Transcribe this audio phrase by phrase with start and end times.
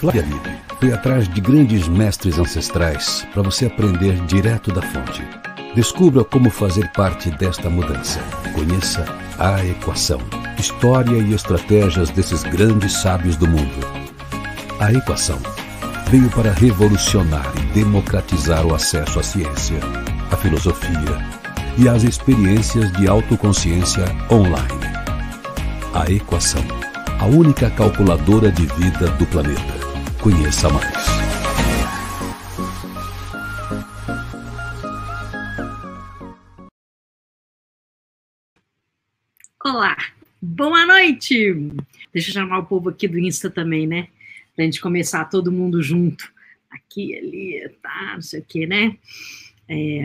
[0.00, 5.22] Flávia Lippe foi atrás de grandes mestres ancestrais para você aprender direto da fonte.
[5.74, 8.18] Descubra como fazer parte desta mudança.
[8.54, 9.04] Conheça
[9.38, 10.18] a equação,
[10.58, 13.86] história e estratégias desses grandes sábios do mundo.
[14.80, 15.38] A equação
[16.08, 19.80] veio para revolucionar e democratizar o acesso à ciência,
[20.30, 21.18] à filosofia
[21.76, 24.80] e às experiências de autoconsciência online.
[25.92, 26.64] A equação,
[27.18, 29.79] a única calculadora de vida do planeta.
[30.22, 31.06] Conheça mais.
[39.64, 39.96] Olá,
[40.42, 41.54] boa noite!
[42.12, 44.08] Deixa eu chamar o povo aqui do Insta também, né?
[44.54, 46.30] Pra gente começar todo mundo junto.
[46.70, 48.98] Aqui, ali, tá, não sei o que, né?
[49.66, 50.04] É,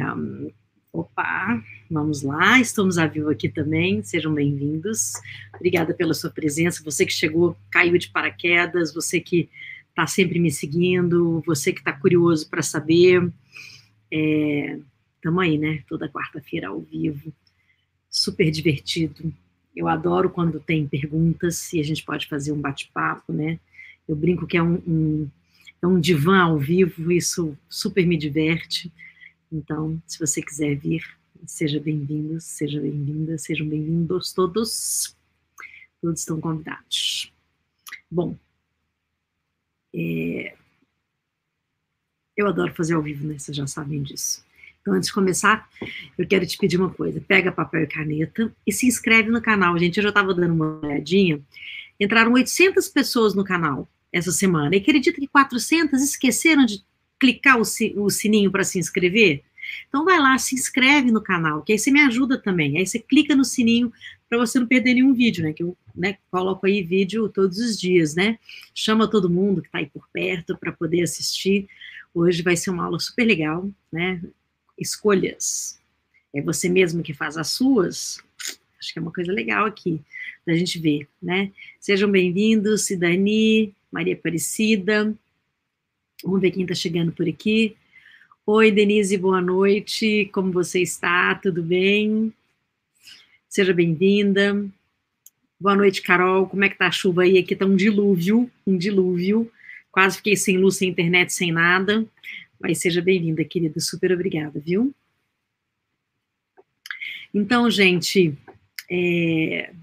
[0.93, 5.11] opa, vamos lá, estamos a vivo aqui também, sejam bem-vindos.
[5.53, 9.49] Obrigada pela sua presença, você que chegou, caiu de paraquedas, você que
[9.95, 13.31] está sempre me seguindo, você que está curioso para saber.
[14.11, 15.83] Estamos é, aí, né?
[15.87, 17.33] Toda quarta-feira ao vivo.
[18.09, 19.33] Super divertido.
[19.73, 23.57] Eu adoro quando tem perguntas e a gente pode fazer um bate-papo, né?
[24.07, 25.29] Eu brinco que é um, um,
[25.81, 28.91] é um divã ao vivo, isso super me diverte.
[29.51, 31.03] Então, se você quiser vir,
[31.45, 35.15] seja bem-vindo, seja bem-vinda, sejam bem-vindos todos.
[36.01, 37.33] Todos estão convidados.
[38.11, 38.37] Bom,
[39.95, 40.53] é...
[42.35, 43.39] Eu adoro fazer ao vivo, né?
[43.39, 44.43] Vocês já sabem disso.
[44.81, 45.67] Então, antes de começar,
[46.17, 47.19] eu quero te pedir uma coisa.
[47.19, 49.77] Pega papel e caneta e se inscreve no canal.
[49.79, 51.39] Gente, eu já estava dando uma olhadinha.
[51.99, 54.75] Entraram 800 pessoas no canal essa semana.
[54.75, 56.83] E acredita que 400 esqueceram de
[57.19, 59.43] clicar o, sininho para se inscrever?
[59.87, 62.77] Então vai lá, se inscreve no canal, que aí você me ajuda também.
[62.77, 63.91] Aí você clica no sininho
[64.29, 65.53] para você não perder nenhum vídeo, né?
[65.53, 68.37] Que eu né, coloco aí vídeo todos os dias, né?
[68.73, 71.67] Chama todo mundo que está aí por perto para poder assistir.
[72.13, 74.21] Hoje vai ser uma aula super legal, né?
[74.77, 75.79] Escolhas.
[76.33, 78.21] É você mesmo que faz as suas.
[78.79, 80.01] Acho que é uma coisa legal aqui
[80.45, 81.51] da gente ver, né?
[81.79, 85.15] Sejam bem-vindos, Sidani, Maria Aparecida.
[86.23, 87.75] Vamos ver quem está chegando por aqui.
[88.45, 90.29] Oi, Denise, boa noite.
[90.31, 91.33] Como você está?
[91.35, 92.31] Tudo bem?
[93.49, 94.69] Seja bem-vinda.
[95.57, 96.47] Boa noite, Carol.
[96.49, 97.37] Como é que tá a chuva aí?
[97.37, 99.49] Aqui tá um dilúvio, um dilúvio.
[99.89, 102.05] Quase fiquei sem luz, sem internet, sem nada.
[102.59, 103.79] Mas seja bem-vinda, querida.
[103.79, 104.93] Super obrigada, viu?
[107.33, 108.37] Então, gente,
[108.91, 109.73] é...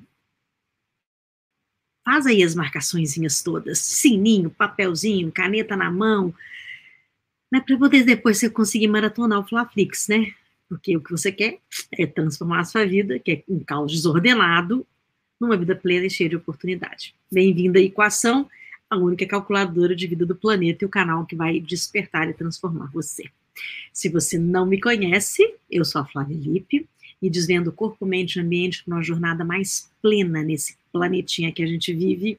[2.05, 3.79] faz aí as marcaçõezinhas todas.
[3.79, 6.35] Sininho, papelzinho, caneta na mão.
[7.51, 10.35] Né, para poder depois você conseguir maratonar o Flaflix, né?
[10.69, 11.61] Porque o que você quer
[11.93, 14.87] é transformar a sua vida, que é um caos desordenado,
[15.43, 17.17] numa vida plena e cheia de oportunidade.
[17.29, 18.49] Bem-vinda à Equação,
[18.89, 22.89] a única calculadora de vida do planeta e o canal que vai despertar e transformar
[22.93, 23.25] você.
[23.93, 26.89] Se você não me conhece, eu sou a Flávia Lippe
[27.21, 31.67] e desvendo corpo, mente e ambiente para uma jornada mais plena nesse planetinha que a
[31.67, 32.39] gente vive.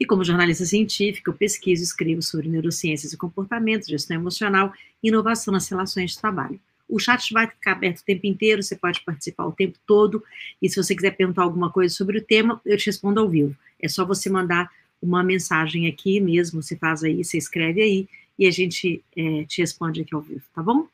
[0.00, 4.72] E como jornalista científica, eu pesquiso e escrevo sobre neurociências e comportamento, gestão emocional
[5.02, 6.58] e inovação nas relações de trabalho.
[6.88, 10.22] O chat vai ficar aberto o tempo inteiro, você pode participar o tempo todo.
[10.60, 13.56] E se você quiser perguntar alguma coisa sobre o tema, eu te respondo ao vivo.
[13.80, 14.70] É só você mandar
[15.00, 18.08] uma mensagem aqui mesmo, você faz aí, você escreve aí,
[18.38, 20.86] e a gente é, te responde aqui ao vivo, tá bom?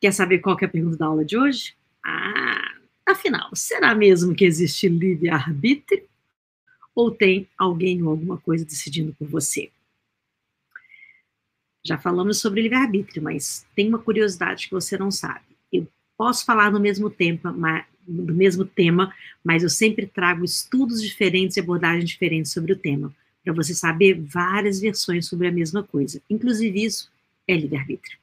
[0.00, 1.74] Quer saber qual que é a pergunta da aula de hoje?
[2.04, 2.72] Ah,
[3.06, 6.04] afinal, será mesmo que existe livre-arbítrio?
[6.94, 9.70] Ou tem alguém ou alguma coisa decidindo por você?
[11.88, 15.40] Já falamos sobre livre-arbítrio, mas tem uma curiosidade que você não sabe.
[15.72, 15.88] Eu
[16.18, 19.10] posso falar no mesmo tempo, mas, do mesmo tema,
[19.42, 23.10] mas eu sempre trago estudos diferentes e abordagens diferentes sobre o tema,
[23.42, 26.20] para você saber várias versões sobre a mesma coisa.
[26.28, 27.10] Inclusive isso
[27.46, 28.18] é livre-arbítrio.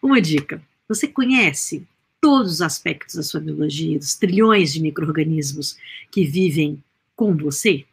[0.00, 1.86] Uma dica: você conhece
[2.22, 5.76] todos os aspectos da sua biologia, dos trilhões de micro-organismos
[6.10, 6.82] que vivem
[7.14, 7.84] com você?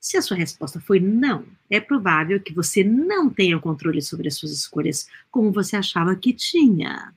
[0.00, 4.28] Se a sua resposta foi não, é provável que você não tenha o controle sobre
[4.28, 7.12] as suas escolhas como você achava que tinha.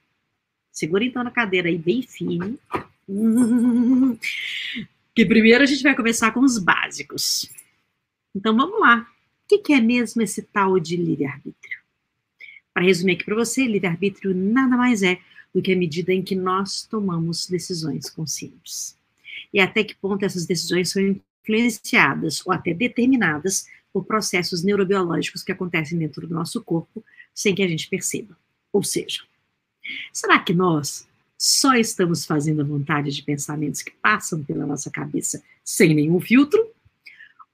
[0.71, 2.57] Segura então na cadeira aí bem firme.
[5.15, 7.49] Que primeiro a gente vai começar com os básicos.
[8.33, 9.05] Então vamos lá.
[9.51, 11.79] O que é mesmo esse tal de livre-arbítrio?
[12.73, 15.19] Para resumir aqui para você, livre-arbítrio nada mais é
[15.53, 18.95] do que a medida em que nós tomamos decisões conscientes.
[19.53, 25.51] E até que ponto essas decisões são influenciadas ou até determinadas por processos neurobiológicos que
[25.51, 27.03] acontecem dentro do nosso corpo
[27.33, 28.37] sem que a gente perceba.
[28.71, 29.23] Ou seja,
[30.13, 31.07] será que nós
[31.37, 36.71] só estamos fazendo a vontade de pensamentos que passam pela nossa cabeça sem nenhum filtro?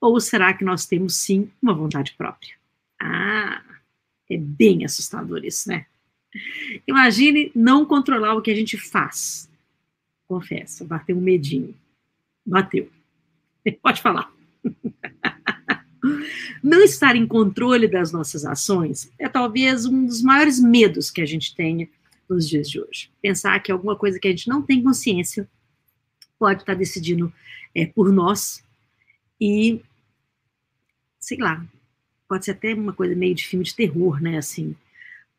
[0.02, 2.56] Ou será que nós temos sim uma vontade própria?
[3.02, 3.64] Ah,
[4.30, 5.86] é bem assustador isso, né?
[6.86, 9.50] Imagine não controlar o que a gente faz.
[10.28, 11.74] Confesso, bateu um medinho.
[12.46, 12.90] Bateu.
[13.82, 14.32] Pode falar.
[16.64, 21.26] Não estar em controle das nossas ações é talvez um dos maiores medos que a
[21.26, 21.90] gente tenha
[22.30, 23.12] nos dias de hoje.
[23.22, 25.50] Pensar que alguma coisa que a gente não tem consciência
[26.38, 27.32] pode estar decidindo
[27.74, 28.64] é, por nós
[29.40, 29.82] e,
[31.20, 31.66] sei lá,
[32.28, 34.38] pode ser até uma coisa meio de filme de terror, né?
[34.38, 34.76] Assim,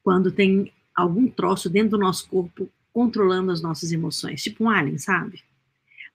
[0.03, 4.99] quando tem algum troço dentro do nosso corpo controlando as nossas emoções, tipo um alien,
[4.99, 5.43] sabe?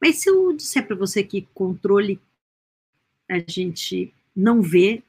[0.02, 2.20] Mas se eu disser para você que controle
[3.30, 5.02] a gente não vê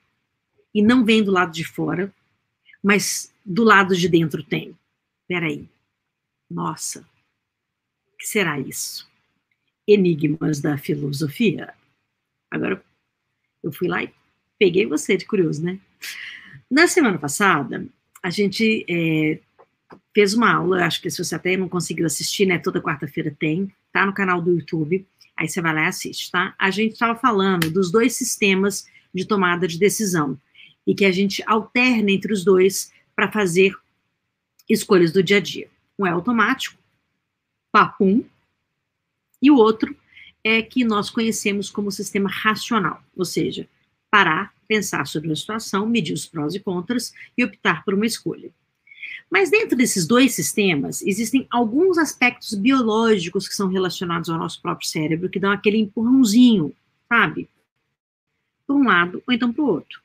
[0.73, 2.15] e não vem do lado de fora,
[2.83, 4.77] mas do lado de dentro tem.
[5.27, 5.69] Peraí.
[6.49, 9.11] Nossa, o que será isso?
[9.87, 11.75] Enigmas da filosofia.
[12.50, 12.85] Agora,
[13.62, 14.12] eu fui lá e
[14.59, 15.81] peguei você de curioso, né?
[16.71, 17.87] Na semana passada,
[18.23, 19.41] a gente é,
[20.15, 22.59] fez uma aula, acho que se você até não conseguiu assistir, né?
[22.59, 25.06] Toda quarta-feira tem, tá no canal do YouTube.
[25.37, 26.55] Aí você vai lá e assiste, tá?
[26.59, 30.39] A gente estava falando dos dois sistemas de tomada de decisão
[30.87, 33.75] e que a gente alterna entre os dois para fazer
[34.69, 35.71] escolhas do dia a dia.
[35.99, 36.79] Um é automático,
[37.71, 38.25] papum,
[39.41, 39.95] e o outro
[40.45, 43.69] é que nós conhecemos como sistema racional, ou seja,
[44.11, 48.50] parar, pensar sobre uma situação, medir os prós e contras e optar por uma escolha.
[49.32, 54.87] Mas dentro desses dois sistemas, existem alguns aspectos biológicos que são relacionados ao nosso próprio
[54.87, 56.75] cérebro que dão aquele empurrãozinho,
[57.08, 57.49] sabe?
[58.67, 60.02] Para um lado ou então para o outro.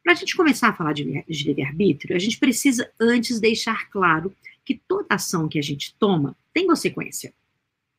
[0.00, 4.32] Para a gente começar a falar de, de livre-arbítrio, a gente precisa antes deixar claro
[4.64, 7.34] que toda ação que a gente toma tem consequência.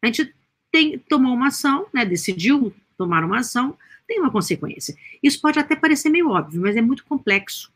[0.01, 0.33] A gente
[0.71, 3.77] tem, tomou uma ação, né, decidiu tomar uma ação,
[4.07, 4.95] tem uma consequência.
[5.21, 7.69] Isso pode até parecer meio óbvio, mas é muito complexo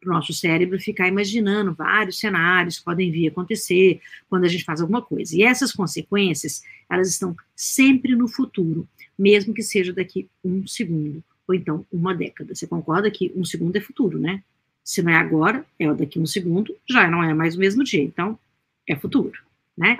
[0.00, 4.48] para o nosso cérebro ficar imaginando vários cenários que podem vir a acontecer quando a
[4.48, 5.36] gente faz alguma coisa.
[5.36, 11.54] E essas consequências, elas estão sempre no futuro, mesmo que seja daqui um segundo ou
[11.54, 12.54] então uma década.
[12.54, 14.42] Você concorda que um segundo é futuro, né?
[14.84, 18.02] Se não é agora, é daqui um segundo, já não é mais o mesmo dia,
[18.02, 18.38] então
[18.86, 19.38] é futuro,
[19.76, 19.98] né?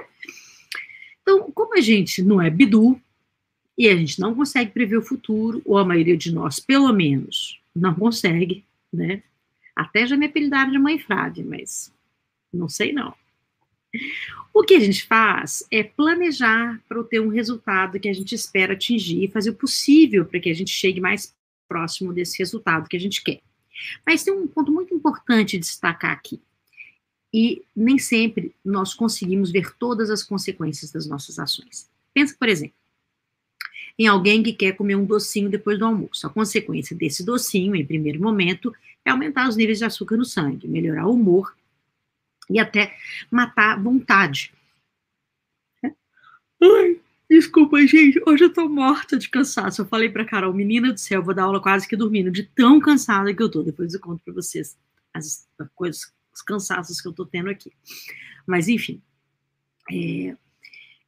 [1.22, 3.00] Então, como a gente não é bidu
[3.76, 7.60] e a gente não consegue prever o futuro, ou a maioria de nós, pelo menos,
[7.74, 9.22] não consegue, né?
[9.78, 11.94] Até já me apelidaram de mãe frade, mas
[12.52, 13.14] não sei não.
[14.52, 18.72] O que a gente faz é planejar para ter um resultado que a gente espera
[18.72, 21.32] atingir e fazer o possível para que a gente chegue mais
[21.68, 23.40] próximo desse resultado que a gente quer.
[24.04, 26.40] Mas tem um ponto muito importante de destacar aqui.
[27.32, 31.88] E nem sempre nós conseguimos ver todas as consequências das nossas ações.
[32.12, 32.74] Pensa, por exemplo,
[33.96, 36.26] em alguém que quer comer um docinho depois do almoço.
[36.26, 38.74] A consequência desse docinho, em primeiro momento,
[39.04, 41.56] é aumentar os níveis de açúcar no sangue, melhorar o humor
[42.50, 42.96] e até
[43.30, 44.52] matar a vontade.
[46.60, 47.00] Ai,
[47.30, 49.82] desculpa, gente, hoje eu tô morta de cansaço.
[49.82, 52.80] Eu falei pra Carol, menina do céu, vou dar aula quase que dormindo, de tão
[52.80, 53.62] cansada que eu tô.
[53.62, 54.76] Depois eu conto pra vocês
[55.14, 57.72] as coisas, os cansaços que eu tô tendo aqui.
[58.46, 59.00] Mas, enfim.
[59.90, 60.36] É,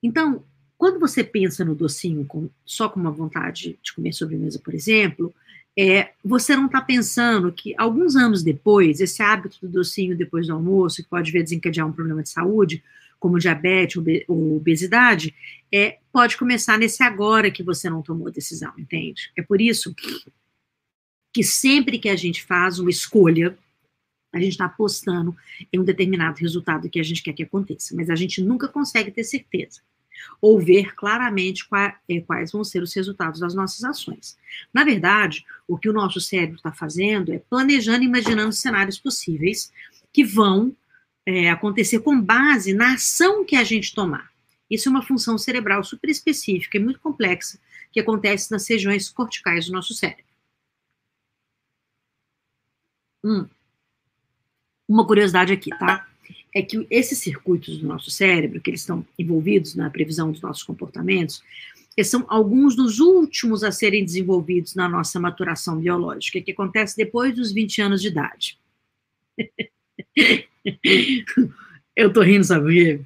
[0.03, 0.45] então,
[0.79, 5.35] quando você pensa no docinho com, só com uma vontade de comer sobremesa, por exemplo,
[5.83, 10.53] é, você não está pensando que alguns anos depois, esse hábito do docinho depois do
[10.53, 12.85] almoço, que pode vir desencadear um problema de saúde,
[13.19, 13.97] como diabetes
[14.29, 15.35] ou obesidade,
[15.73, 19.33] é, pode começar nesse agora que você não tomou a decisão, entende?
[19.35, 19.95] É por isso
[21.33, 23.59] que sempre que a gente faz uma escolha,
[24.35, 25.35] a gente está apostando
[25.73, 29.11] em um determinado resultado que a gente quer que aconteça, mas a gente nunca consegue
[29.11, 29.81] ter certeza
[30.41, 31.67] ou ver claramente
[32.09, 34.37] é, quais vão ser os resultados das nossas ações.
[34.73, 39.73] Na verdade, o que o nosso cérebro está fazendo é planejando e imaginando cenários possíveis
[40.13, 40.77] que vão
[41.27, 44.31] é, acontecer com base na ação que a gente tomar.
[44.71, 47.59] Isso é uma função cerebral super específica e muito complexa
[47.93, 50.25] que acontece nas regiões corticais do nosso cérebro.
[53.25, 53.49] Hum.
[54.89, 56.10] Uma curiosidade aqui, tá?
[56.55, 60.63] É que esses circuitos do nosso cérebro, que eles estão envolvidos na previsão dos nossos
[60.63, 61.43] comportamentos,
[62.05, 67.53] são alguns dos últimos a serem desenvolvidos na nossa maturação biológica, que acontece depois dos
[67.53, 68.59] 20 anos de idade.
[71.95, 73.05] Eu tô rindo, sabe?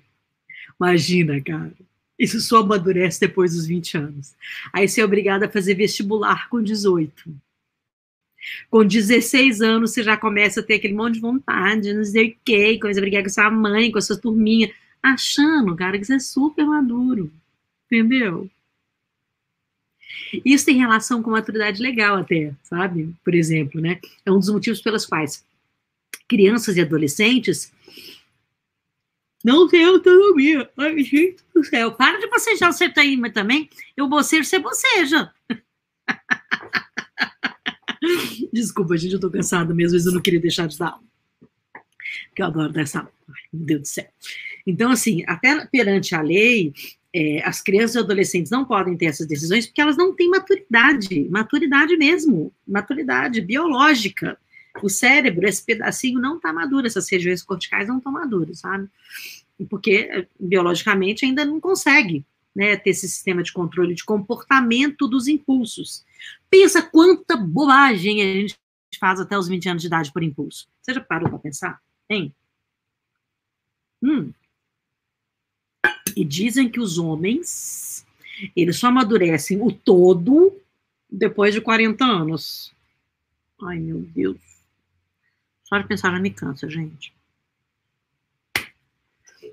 [0.79, 1.73] Imagina, cara.
[2.19, 4.35] Isso só amadurece depois dos 20 anos.
[4.73, 7.35] Aí você é obrigado a fazer vestibular com 18.
[8.71, 12.37] Com 16 anos, você já começa a ter aquele monte de vontade, não sei o
[12.45, 14.73] quê, começa a brigar com sua mãe, com a sua turminha,
[15.03, 17.33] achando, cara, que você é super maduro.
[17.87, 18.51] Entendeu?
[20.45, 23.15] Isso tem relação com maturidade legal até, sabe?
[23.25, 24.01] Por exemplo, né?
[24.25, 25.45] É um dos motivos pelos quais
[26.29, 27.73] crianças e adolescentes
[29.45, 30.71] não têm autonomia.
[30.77, 34.59] Ai, gente do céu, para de bocejar você tá aí, mas também eu bocejo, você
[34.59, 35.33] boceja.
[38.53, 41.05] Desculpa, gente, eu tô cansada mesmo, mas eu não queria deixar de dar aula.
[42.29, 43.13] Porque eu adoro dar essa aula.
[43.29, 44.09] Ai, meu Deus do céu.
[44.67, 46.73] Então, assim, até perante a lei,
[47.15, 51.29] é, as crianças e adolescentes não podem ter essas decisões porque elas não têm maturidade,
[51.31, 54.37] maturidade mesmo, maturidade biológica.
[54.83, 58.89] O cérebro, esse pedacinho não está maduro, essas regiões corticais não estão maduras, sabe?
[59.71, 65.29] Porque é, biologicamente ainda não consegue né, ter esse sistema de controle de comportamento dos
[65.29, 66.05] impulsos.
[66.51, 68.57] Pensa quanta bobagem a gente
[68.99, 70.69] faz até os 20 anos de idade por impulso.
[70.81, 71.81] Você já parou para pensar?
[72.09, 72.35] Hein?
[74.03, 74.33] Hum,
[76.17, 78.07] e dizem que os homens,
[78.55, 80.57] eles só amadurecem o todo
[81.11, 82.73] depois de 40 anos.
[83.63, 84.41] Ai, meu Deus.
[85.65, 87.13] Só de pensar já me cansa, gente.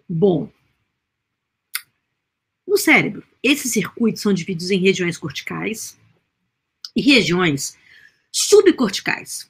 [0.08, 0.51] Bom,
[2.68, 5.98] no cérebro, esses circuitos são divididos em regiões corticais
[6.96, 7.78] e regiões
[8.32, 9.50] subcorticais.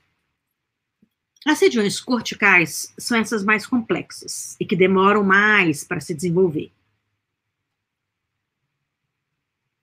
[1.46, 6.72] As regiões corticais são essas mais complexas e que demoram mais para se desenvolver.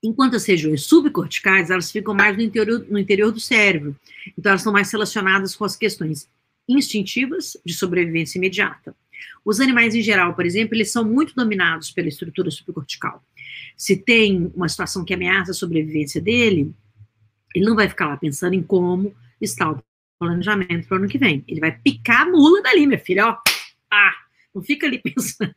[0.01, 3.93] Enquanto as regiões subcorticais, elas ficam mais no interior, no interior do cérebro.
[4.37, 6.29] Então, elas são mais relacionadas com as questões
[6.69, 8.95] instintivas de sobrevivência imediata.
[9.43, 13.21] Os animais em geral, por exemplo, eles são muito dominados pela estrutura subcortical.
[13.75, 16.73] Se tem uma situação que ameaça a sobrevivência dele,
[17.53, 19.83] ele não vai ficar lá pensando em como está o
[20.19, 21.43] planejamento para o ano que vem.
[21.47, 23.37] Ele vai picar a mula dali, minha filha, ó.
[23.91, 24.13] Ah,
[24.53, 25.55] não fica ali pensando.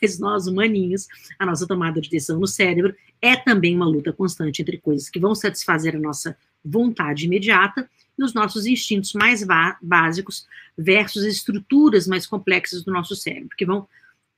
[0.00, 1.06] Mas nós, humaninhos,
[1.38, 5.20] a nossa tomada de decisão no cérebro é também uma luta constante entre coisas que
[5.20, 7.88] vão satisfazer a nossa vontade imediata
[8.18, 9.46] e os nossos instintos mais
[9.80, 13.88] básicos versus estruturas mais complexas do nosso cérebro, que vão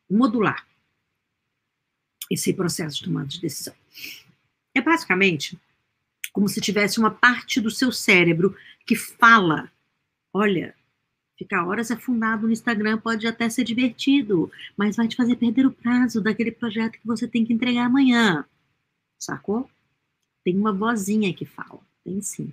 [0.09, 0.67] modular
[2.31, 3.75] esse processo de tomada de decisão.
[4.75, 5.59] É basicamente
[6.41, 8.57] como se tivesse uma parte do seu cérebro
[8.87, 9.71] que fala:
[10.33, 10.75] olha,
[11.37, 15.73] Ficar horas afundado no Instagram pode até ser divertido, mas vai te fazer perder o
[15.73, 18.45] prazo daquele projeto que você tem que entregar amanhã.
[19.19, 19.71] Sacou?
[20.45, 21.81] Tem uma vozinha que fala.
[22.05, 22.53] Tem sim.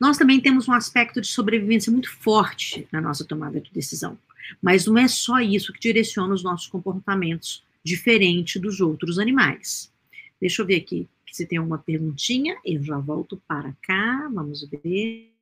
[0.00, 4.18] Nós também temos um aspecto de sobrevivência muito forte na nossa tomada de decisão.
[4.60, 9.92] Mas não é só isso que direciona os nossos comportamentos, diferente dos outros animais.
[10.40, 12.56] Deixa eu ver aqui se tem alguma perguntinha.
[12.64, 14.28] Eu já volto para cá.
[14.32, 15.32] Vamos ver.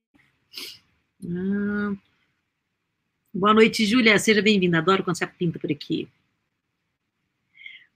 [1.25, 1.95] Ah.
[3.33, 4.19] Boa noite, Júlia.
[4.19, 4.79] Seja bem-vinda.
[4.79, 6.09] Adoro quando você pinta por aqui.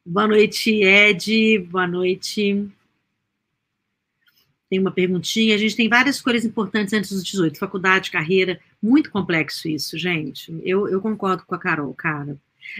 [0.04, 1.58] Boa noite, Ed.
[1.70, 2.68] Boa noite.
[4.68, 5.54] Tem uma perguntinha.
[5.54, 7.58] A gente tem várias escolhas importantes antes dos 18.
[7.58, 8.60] Faculdade, carreira.
[8.82, 10.52] Muito complexo isso, gente.
[10.62, 12.38] Eu, eu concordo com a Carol, cara.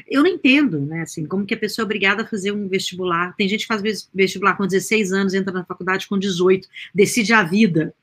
[0.09, 3.35] Eu não entendo, né, assim, como que a pessoa é obrigada a fazer um vestibular.
[3.37, 7.43] Tem gente que faz vestibular com 16 anos, entra na faculdade com 18, decide a
[7.43, 7.95] vida.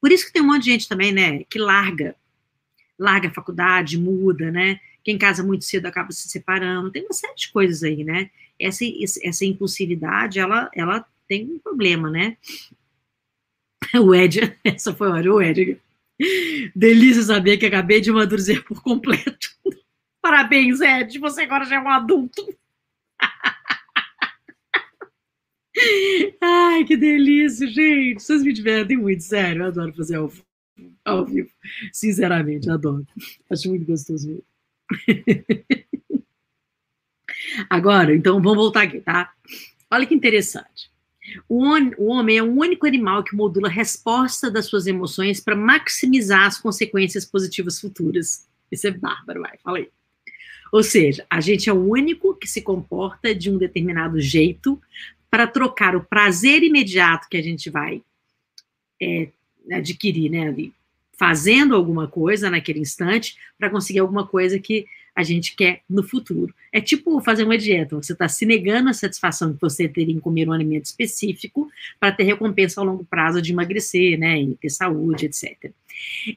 [0.00, 2.14] Por isso que tem um monte de gente também, né, que larga,
[2.98, 4.80] larga a faculdade, muda, né?
[5.04, 6.90] Quem casa muito cedo acaba se separando.
[6.90, 8.30] Tem uma série de coisas aí, né?
[8.58, 8.84] Essa,
[9.22, 12.36] essa impulsividade, ela, ela tem um problema, né?
[13.94, 15.80] O Ed, essa foi a hora, o Ed.
[16.74, 19.55] Delícia saber que acabei de amadurecer por completo.
[20.26, 22.42] Parabéns, Ed, você agora já é um adulto.
[26.42, 28.20] Ai, que delícia, gente.
[28.20, 29.62] Vocês me divertem muito, sério.
[29.62, 30.32] Eu adoro fazer ao,
[31.04, 31.48] ao vivo.
[31.92, 33.06] Sinceramente, adoro.
[33.48, 34.42] Acho muito gostoso mesmo.
[37.70, 39.32] Agora, então, vamos voltar aqui, tá?
[39.88, 40.90] Olha que interessante.
[41.48, 41.62] O,
[41.98, 46.46] o homem é o único animal que modula a resposta das suas emoções para maximizar
[46.46, 48.48] as consequências positivas futuras.
[48.72, 49.88] Isso é bárbaro, vai, fala aí.
[50.72, 54.80] Ou seja, a gente é o único que se comporta de um determinado jeito
[55.30, 58.02] para trocar o prazer imediato que a gente vai
[59.00, 59.28] é,
[59.70, 60.72] adquirir, né, ali,
[61.18, 66.54] fazendo alguma coisa naquele instante, para conseguir alguma coisa que a gente quer no futuro.
[66.70, 70.20] É tipo fazer uma dieta, você está se negando a satisfação que você teria em
[70.20, 74.68] comer um alimento específico para ter recompensa ao longo prazo de emagrecer, né, e ter
[74.68, 75.72] saúde, etc.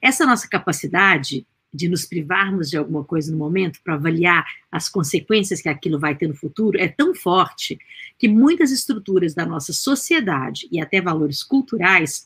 [0.02, 5.62] Essa nossa capacidade de nos privarmos de alguma coisa no momento para avaliar as consequências
[5.62, 7.78] que aquilo vai ter no futuro é tão forte
[8.18, 12.26] que muitas estruturas da nossa sociedade e até valores culturais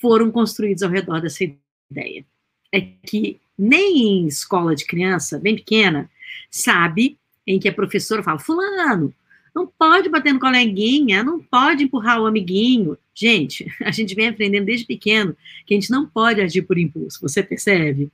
[0.00, 1.44] foram construídos ao redor dessa
[1.90, 2.24] ideia.
[2.72, 6.10] É que nem em escola de criança, bem pequena,
[6.50, 9.14] sabe em que a professora fala: Fulano,
[9.54, 12.98] não pode bater no coleguinha, não pode empurrar o amiguinho.
[13.16, 17.18] Gente, a gente vem aprendendo desde pequeno que a gente não pode agir por impulso,
[17.20, 18.10] você percebe?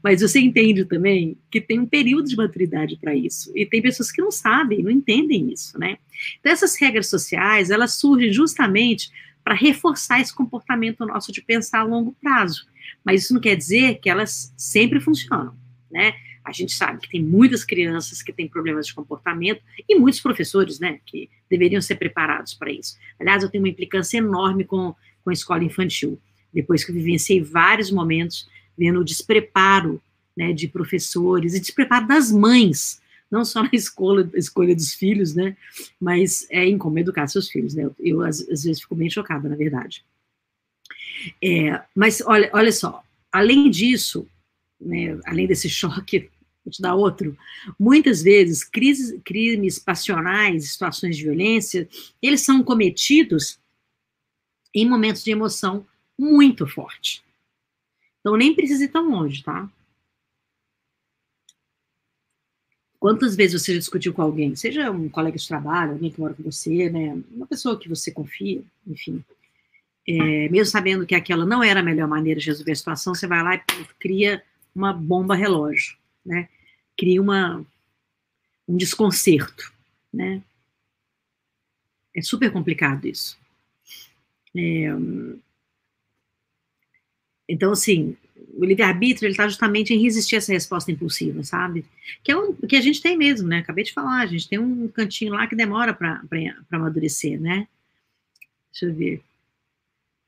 [0.00, 3.50] Mas você entende também que tem um período de maturidade para isso.
[3.56, 5.98] E tem pessoas que não sabem, não entendem isso, né?
[6.38, 9.10] Então, essas regras sociais, elas surgem justamente
[9.42, 12.66] para reforçar esse comportamento nosso de pensar a longo prazo.
[13.04, 15.56] Mas isso não quer dizer que elas sempre funcionam,
[15.90, 16.14] né?
[16.44, 20.78] A gente sabe que tem muitas crianças que têm problemas de comportamento e muitos professores,
[20.78, 22.98] né, que deveriam ser preparados para isso.
[23.18, 26.20] Aliás, eu tenho uma implicância enorme com, com a escola infantil.
[26.52, 30.02] Depois que eu vivenciei vários momentos vendo o despreparo
[30.36, 35.56] né, de professores e despreparo das mães, não só na escola, escolha dos filhos, né,
[36.00, 37.74] mas é, em como educar seus filhos.
[37.74, 40.04] Né, eu, eu às, às, vezes fico bem chocada, na verdade.
[41.42, 44.26] É, mas olha, olha só, além disso,
[44.80, 46.30] né, além desse choque,
[46.64, 47.36] vou te dar outro,
[47.78, 51.88] muitas vezes crises, crimes passionais, situações de violência,
[52.22, 53.58] eles são cometidos
[54.74, 55.86] em momentos de emoção
[56.18, 57.22] muito forte.
[58.20, 59.68] Então nem precisa ir tão longe, tá?
[62.98, 66.32] Quantas vezes você já discutiu com alguém, seja um colega de trabalho, alguém que mora
[66.32, 69.22] com você, né, uma pessoa que você confia, enfim,
[70.08, 73.26] é, mesmo sabendo que aquela não era a melhor maneira de resolver a situação, você
[73.26, 73.60] vai lá e
[73.98, 74.42] cria
[74.74, 76.48] uma bomba relógio, né?
[76.96, 77.64] Cria uma,
[78.68, 79.72] um desconcerto,
[80.12, 80.42] né?
[82.14, 83.36] É super complicado isso.
[84.56, 84.88] É,
[87.48, 88.16] então, assim,
[88.56, 91.84] o livre-arbítrio está justamente em resistir a essa resposta impulsiva, sabe?
[92.22, 93.58] Que é o que a gente tem mesmo, né?
[93.58, 96.22] Acabei de falar, a gente tem um cantinho lá que demora para
[96.70, 97.66] amadurecer, né?
[98.72, 99.22] Deixa eu ver.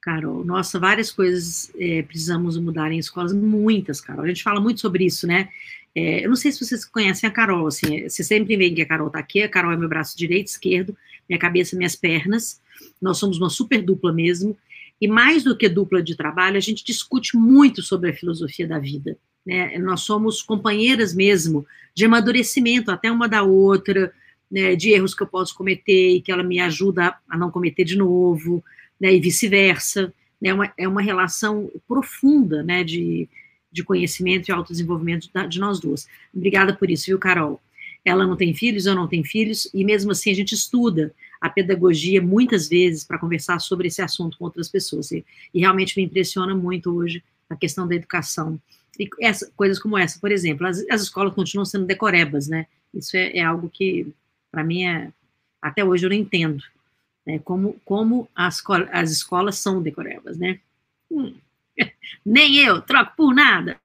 [0.00, 4.24] Carol, nossa, várias coisas é, precisamos mudar em escolas, muitas, Carol.
[4.24, 5.48] A gente fala muito sobre isso, né?
[5.96, 8.86] É, eu não sei se vocês conhecem a Carol, assim, você sempre vê que a
[8.86, 10.94] Carol está aqui, a Carol é meu braço direito, esquerdo,
[11.26, 12.60] minha cabeça, minhas pernas.
[13.00, 14.54] Nós somos uma super dupla mesmo.
[15.00, 18.78] E mais do que dupla de trabalho, a gente discute muito sobre a filosofia da
[18.78, 19.16] vida.
[19.44, 19.78] Né?
[19.78, 24.12] Nós somos companheiras mesmo de amadurecimento, até uma da outra,
[24.50, 24.76] né?
[24.76, 27.96] de erros que eu posso cometer e que ela me ajuda a não cometer de
[27.96, 28.62] novo,
[29.00, 29.14] né?
[29.14, 30.12] e vice-versa.
[30.42, 32.84] É uma, é uma relação profunda né?
[32.84, 33.26] de,
[33.76, 36.08] de conhecimento e autodesenvolvimento de nós duas.
[36.34, 37.60] Obrigada por isso, viu, Carol?
[38.02, 41.50] Ela não tem filhos, eu não tenho filhos, e mesmo assim a gente estuda a
[41.50, 45.12] pedagogia muitas vezes para conversar sobre esse assunto com outras pessoas.
[45.12, 48.58] E, e, realmente me impressiona muito hoje a questão da educação.
[48.98, 52.66] E essa, coisas como essa, por exemplo, as, as escolas continuam sendo decorebas, né?
[52.94, 54.06] Isso é, é algo que,
[54.50, 55.12] para mim, é,
[55.60, 56.64] até hoje eu não entendo.
[57.26, 57.38] Né?
[57.40, 60.60] Como, como as, as escolas são decorebas, né?
[61.10, 61.34] Hum.
[62.24, 63.78] Nem eu troco por nada.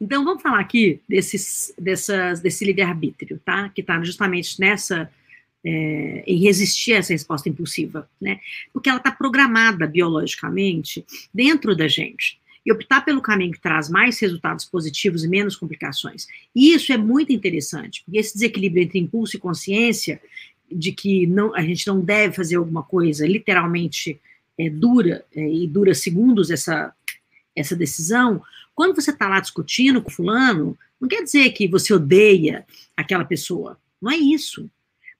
[0.00, 3.68] Então, vamos falar aqui desses, dessas, desse livre-arbítrio, tá?
[3.68, 5.10] Que está justamente nessa.
[5.66, 8.38] É, em resistir a essa resposta impulsiva, né?
[8.70, 12.38] Porque ela está programada biologicamente dentro da gente.
[12.66, 16.26] E optar pelo caminho que traz mais resultados positivos e menos complicações.
[16.54, 20.20] E isso é muito interessante, porque esse desequilíbrio entre impulso e consciência,
[20.70, 24.20] de que não, a gente não deve fazer alguma coisa, literalmente
[24.58, 26.92] é, dura, é, e dura segundos essa,
[27.54, 28.42] essa decisão,
[28.74, 33.78] quando você está lá discutindo com fulano, não quer dizer que você odeia aquela pessoa.
[34.00, 34.68] Não é isso.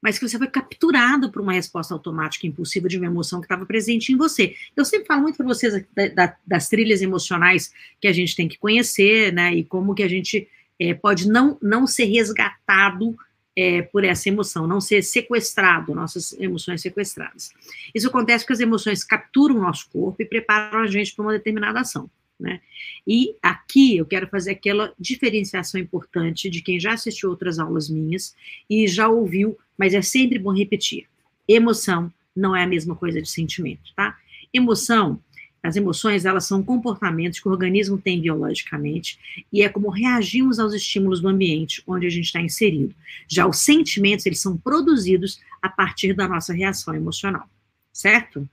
[0.01, 3.65] Mas que você foi capturado por uma resposta automática impulsiva de uma emoção que estava
[3.65, 4.55] presente em você.
[4.75, 8.47] Eu sempre falo muito para vocês da, da, das trilhas emocionais que a gente tem
[8.47, 9.55] que conhecer, né?
[9.55, 10.47] E como que a gente
[10.79, 13.17] é, pode não, não ser resgatado
[13.55, 17.51] é, por essa emoção, não ser sequestrado, nossas emoções sequestradas.
[17.93, 21.31] Isso acontece porque as emoções capturam o nosso corpo e preparam a gente para uma
[21.31, 22.09] determinada ação.
[22.37, 22.59] Né?
[23.07, 28.35] E aqui eu quero fazer aquela diferenciação importante de quem já assistiu outras aulas minhas
[28.69, 31.07] e já ouviu, mas é sempre bom repetir.
[31.47, 34.17] Emoção não é a mesma coisa de sentimento, tá?
[34.53, 35.21] Emoção,
[35.65, 39.19] as emoções, elas são comportamentos que o organismo tem biologicamente
[39.51, 42.93] e é como reagimos aos estímulos do ambiente onde a gente está inserido.
[43.27, 47.49] Já os sentimentos, eles são produzidos a partir da nossa reação emocional,
[47.91, 48.47] certo?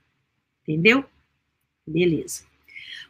[0.63, 1.05] Entendeu?
[1.85, 2.43] Beleza.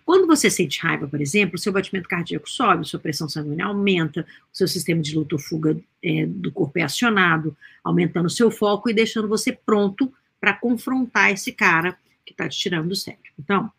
[0.05, 4.27] Quando você sente raiva, por exemplo, o seu batimento cardíaco sobe, sua pressão sanguínea aumenta,
[4.53, 8.51] o seu sistema de luta ou fuga é, do corpo é acionado, aumentando o seu
[8.51, 10.11] foco e deixando você pronto
[10.41, 13.19] para confrontar esse cara que está te tirando do sério.
[13.39, 13.71] Então,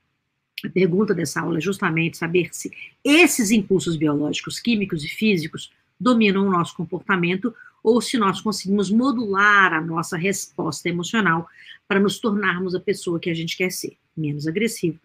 [0.68, 2.70] a pergunta dessa aula é justamente saber se
[3.02, 9.72] esses impulsos biológicos, químicos e físicos dominam o nosso comportamento ou se nós conseguimos modular
[9.74, 11.46] a nossa resposta emocional
[11.86, 14.98] para nos tornarmos a pessoa que a gente quer ser, menos agressivo,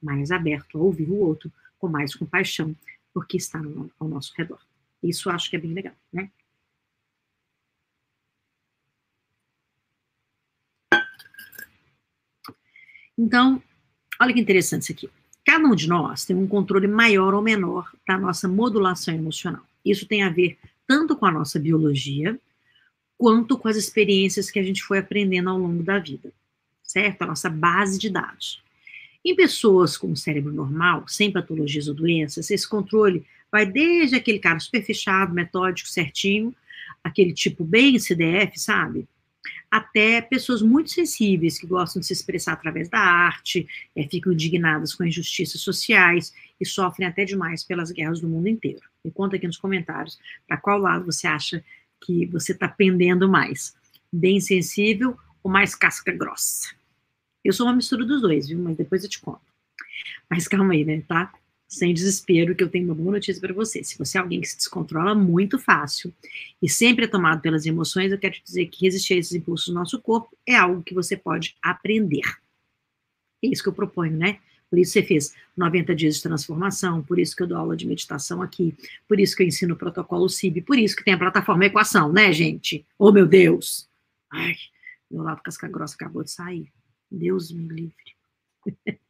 [0.00, 2.76] mais aberto a ouvir o outro com mais compaixão,
[3.14, 4.60] porque está no, ao nosso redor.
[5.02, 6.30] Isso acho que é bem legal, né?
[13.16, 13.62] Então,
[14.22, 15.10] olha que interessante isso aqui.
[15.44, 19.62] Cada um de nós tem um controle maior ou menor da nossa modulação emocional.
[19.84, 20.56] Isso tem a ver
[20.86, 22.38] tanto com a nossa biologia,
[23.18, 26.32] quanto com as experiências que a gente foi aprendendo ao longo da vida,
[26.82, 27.22] certo?
[27.22, 28.62] A nossa base de dados.
[29.24, 34.58] Em pessoas com cérebro normal, sem patologias ou doenças, esse controle vai desde aquele cara
[34.58, 36.54] super fechado, metódico, certinho,
[37.02, 39.06] aquele tipo bem CDF, sabe?
[39.72, 44.94] Até pessoas muito sensíveis que gostam de se expressar através da arte, é, ficam indignadas
[44.94, 46.30] com injustiças sociais
[46.60, 48.82] e sofrem até demais pelas guerras do mundo inteiro.
[49.02, 51.64] Me conta aqui nos comentários para qual lado você acha
[52.04, 53.74] que você está pendendo mais.
[54.12, 56.68] Bem sensível ou mais casca grossa?
[57.42, 58.58] Eu sou uma mistura dos dois, viu?
[58.58, 59.40] Mas depois eu te conto.
[60.28, 61.02] Mas calma aí, né?
[61.08, 61.32] Tá?
[61.72, 63.82] Sem desespero, que eu tenho uma boa notícia para você.
[63.82, 66.12] Se você é alguém que se descontrola muito fácil
[66.60, 69.68] e sempre é tomado pelas emoções, eu quero te dizer que resistir a esses impulsos
[69.68, 72.26] do nosso corpo é algo que você pode aprender.
[73.42, 74.38] É isso que eu proponho, né?
[74.68, 77.86] Por isso você fez 90 dias de transformação, por isso que eu dou aula de
[77.86, 78.74] meditação aqui,
[79.08, 82.12] por isso que eu ensino o protocolo CIB, por isso que tem a plataforma Equação,
[82.12, 82.86] né, gente?
[82.98, 83.88] Oh, meu Deus!
[84.30, 84.54] Ai,
[85.10, 86.70] meu lado casca grossa acabou de sair.
[87.10, 87.94] Deus me livre.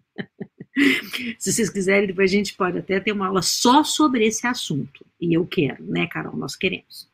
[1.38, 5.04] Se vocês quiserem, depois a gente pode até ter uma aula só sobre esse assunto.
[5.20, 6.36] E eu quero, né, Carol?
[6.36, 7.08] Nós queremos.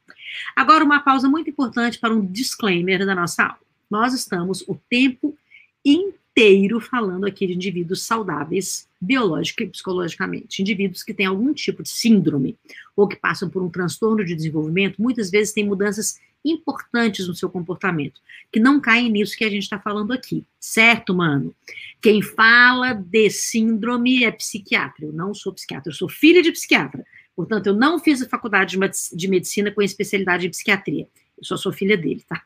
[0.54, 3.58] Agora, uma pausa muito importante para um disclaimer da nossa aula.
[3.90, 5.36] Nós estamos o tempo
[5.84, 10.62] inteiro falando aqui de indivíduos saudáveis, biológica e psicologicamente.
[10.62, 12.56] Indivíduos que têm algum tipo de síndrome
[12.94, 17.50] ou que passam por um transtorno de desenvolvimento, muitas vezes têm mudanças importantes no seu
[17.50, 18.20] comportamento,
[18.52, 21.54] que não caem nisso que a gente está falando aqui, certo, mano?
[22.00, 25.06] Quem fala de síndrome é psiquiatra.
[25.06, 27.04] Eu não sou psiquiatra, eu sou filha de psiquiatra.
[27.34, 28.76] Portanto, eu não fiz a faculdade
[29.12, 31.06] de medicina com especialidade em psiquiatria.
[31.38, 32.42] Eu só sou filha dele, tá?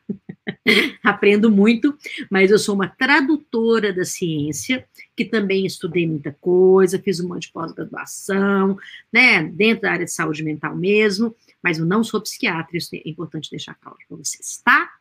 [1.03, 1.97] Aprendo muito,
[2.29, 7.47] mas eu sou uma tradutora da ciência, que também estudei muita coisa, fiz um monte
[7.47, 8.77] de pós-graduação,
[9.11, 13.01] né, dentro da área de saúde mental mesmo, mas eu não sou psiquiatra, isso é
[13.05, 14.91] importante deixar claro para vocês, tá?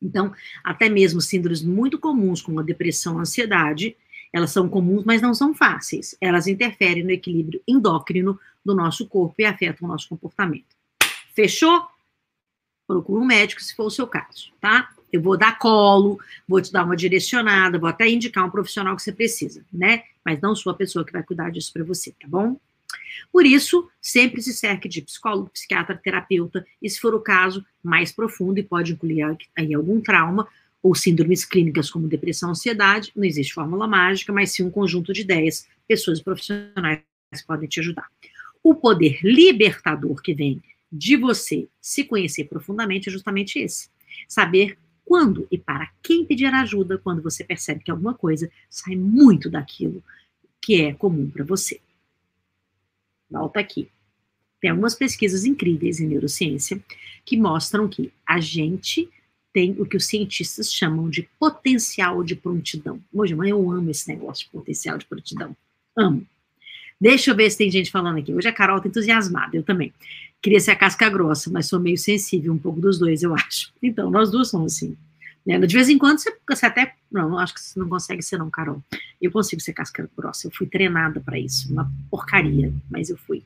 [0.00, 0.32] Então,
[0.62, 3.96] até mesmo síndromes muito comuns, como a depressão, a ansiedade,
[4.32, 6.16] elas são comuns, mas não são fáceis.
[6.20, 10.76] Elas interferem no equilíbrio endócrino do nosso corpo e afetam o nosso comportamento.
[11.34, 11.86] Fechou?
[12.86, 14.90] Procura um médico se for o seu caso, tá?
[15.12, 19.02] Eu vou dar colo, vou te dar uma direcionada, vou até indicar um profissional que
[19.02, 20.04] você precisa, né?
[20.24, 22.58] Mas não sou a pessoa que vai cuidar disso para você, tá bom?
[23.32, 28.12] Por isso, sempre se cerque de psicólogo, psiquiatra, terapeuta, e se for o caso, mais
[28.12, 29.22] profundo e pode incluir
[29.56, 30.46] aí algum trauma
[30.82, 35.22] ou síndromes clínicas como depressão, ansiedade, não existe fórmula mágica, mas sim um conjunto de
[35.22, 37.02] ideias, pessoas profissionais
[37.46, 38.08] podem te ajudar.
[38.62, 43.88] O poder libertador que vem de você se conhecer profundamente é justamente esse.
[44.26, 49.48] Saber quando e para quem pedir ajuda quando você percebe que alguma coisa sai muito
[49.48, 50.02] daquilo
[50.60, 51.80] que é comum para você.
[53.30, 53.88] Volta aqui.
[54.60, 56.82] Tem algumas pesquisas incríveis em neurociência
[57.24, 59.08] que mostram que a gente
[59.52, 63.00] tem o que os cientistas chamam de potencial de prontidão.
[63.12, 65.56] Hoje, mãe, eu amo esse negócio de potencial de prontidão.
[65.96, 66.26] Amo.
[67.00, 68.34] Deixa eu ver se tem gente falando aqui.
[68.34, 69.92] Hoje a Carol está entusiasmada, eu também.
[70.42, 73.72] Queria ser a casca grossa, mas sou meio sensível, um pouco dos dois, eu acho.
[73.82, 74.96] Então, nós duas somos assim.
[75.46, 75.58] Né?
[75.58, 76.94] De vez em quando você, você até.
[77.10, 78.82] Não, acho que você não consegue ser, não, Carol.
[79.20, 80.46] Eu consigo ser casca grossa.
[80.46, 81.72] Eu fui treinada para isso.
[81.72, 83.42] Uma porcaria, mas eu fui.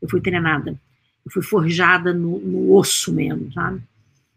[0.00, 0.78] Eu fui treinada.
[1.24, 3.82] Eu fui forjada no, no osso mesmo, sabe?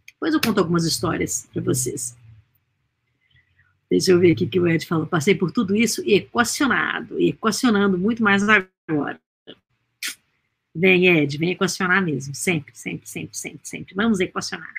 [0.08, 2.18] Depois eu conto algumas histórias para vocês.
[3.90, 5.08] Deixa eu ver aqui que o Ed falou.
[5.08, 9.20] Passei por tudo isso equacionado, e equacionando muito mais agora.
[10.74, 12.36] Vem, Ed, vem equacionar mesmo.
[12.36, 13.96] Sempre, sempre, sempre, sempre, sempre.
[13.96, 14.74] Vamos equacionar.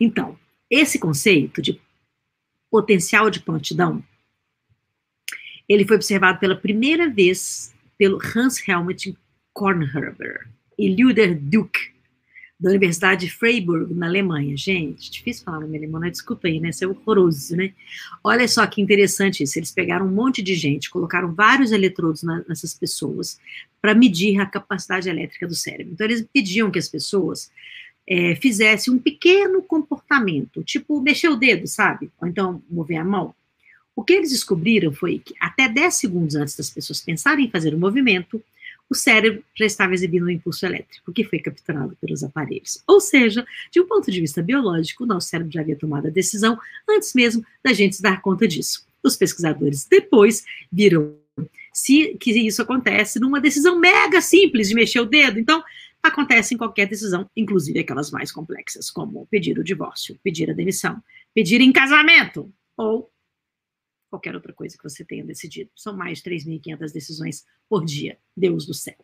[0.00, 0.38] Então,
[0.70, 1.80] esse conceito de
[2.70, 4.02] potencial de prontidão,
[5.68, 9.16] ele foi observado pela primeira vez pelo Hans Helmut
[9.52, 10.48] Kornherber
[10.78, 11.96] e Luder Duke,
[12.58, 14.56] da Universidade de Freiburg, na Alemanha.
[14.56, 16.10] Gente, difícil falar nome alemão, né?
[16.10, 16.70] Desculpa aí, né?
[16.70, 17.72] Isso é horroroso, né?
[18.24, 19.58] Olha só que interessante isso.
[19.58, 23.38] Eles pegaram um monte de gente, colocaram vários eletrodos na, nessas pessoas
[23.80, 25.92] para medir a capacidade elétrica do cérebro.
[25.92, 27.50] Então, eles pediam que as pessoas
[28.08, 32.10] é, fizessem um pequeno comportamento, tipo mexer o dedo, sabe?
[32.20, 33.34] Ou então mover a mão.
[33.94, 37.74] O que eles descobriram foi que até 10 segundos antes das pessoas pensarem em fazer
[37.74, 38.42] o movimento,
[38.88, 42.82] o cérebro já estava exibindo um impulso elétrico, que foi capturado pelos aparelhos.
[42.86, 46.10] Ou seja, de um ponto de vista biológico, o nosso cérebro já havia tomado a
[46.10, 48.86] decisão antes mesmo da gente se dar conta disso.
[49.02, 51.16] Os pesquisadores depois viram
[51.72, 55.38] se que isso acontece numa decisão mega simples de mexer o dedo.
[55.38, 55.62] Então,
[56.06, 61.02] acontece em qualquer decisão, inclusive aquelas mais complexas, como pedir o divórcio, pedir a demissão,
[61.34, 63.10] pedir em casamento ou
[64.10, 65.70] qualquer outra coisa que você tenha decidido.
[65.74, 68.18] São mais de 3.500 decisões por dia.
[68.36, 68.96] Deus do céu.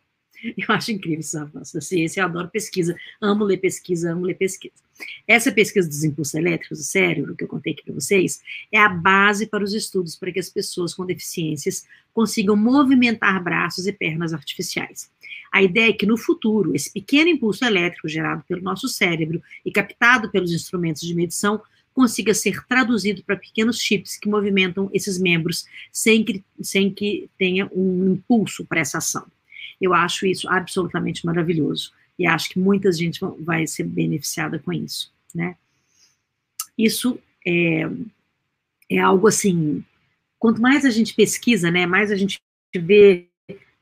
[0.57, 4.33] Eu acho incrível esses avanços da ciência, eu adoro pesquisa, amo ler pesquisa, amo ler
[4.33, 4.82] pesquisa.
[5.27, 8.89] Essa pesquisa dos impulsos elétricos do cérebro, que eu contei aqui para vocês, é a
[8.89, 14.33] base para os estudos para que as pessoas com deficiências consigam movimentar braços e pernas
[14.33, 15.09] artificiais.
[15.51, 19.71] A ideia é que no futuro, esse pequeno impulso elétrico gerado pelo nosso cérebro e
[19.71, 21.61] captado pelos instrumentos de medição
[21.93, 27.69] consiga ser traduzido para pequenos chips que movimentam esses membros sem que, sem que tenha
[27.71, 29.25] um impulso para essa ação.
[29.79, 35.11] Eu acho isso absolutamente maravilhoso e acho que muita gente vai ser beneficiada com isso,
[35.33, 35.55] né?
[36.77, 37.89] Isso é,
[38.89, 39.83] é algo assim,
[40.39, 42.41] quanto mais a gente pesquisa, né, mais a gente
[42.75, 43.27] vê,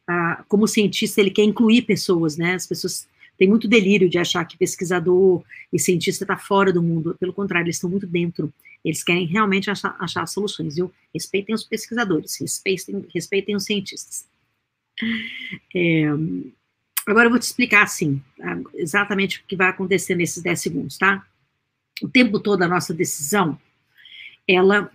[0.07, 4.45] ah, como cientista, ele quer incluir pessoas, né, as pessoas têm muito delírio de achar
[4.45, 9.03] que pesquisador e cientista está fora do mundo, pelo contrário, eles estão muito dentro, eles
[9.03, 10.91] querem realmente achar, achar soluções, viu?
[11.13, 14.27] Respeitem os pesquisadores, respeitem, respeitem os cientistas.
[15.73, 16.05] É,
[17.07, 18.23] agora eu vou te explicar, assim,
[18.73, 21.25] exatamente o que vai acontecer nesses 10 segundos, tá?
[22.01, 23.59] O tempo todo a nossa decisão,
[24.47, 24.91] ela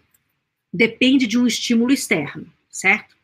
[0.72, 3.16] depende de um estímulo externo, certo?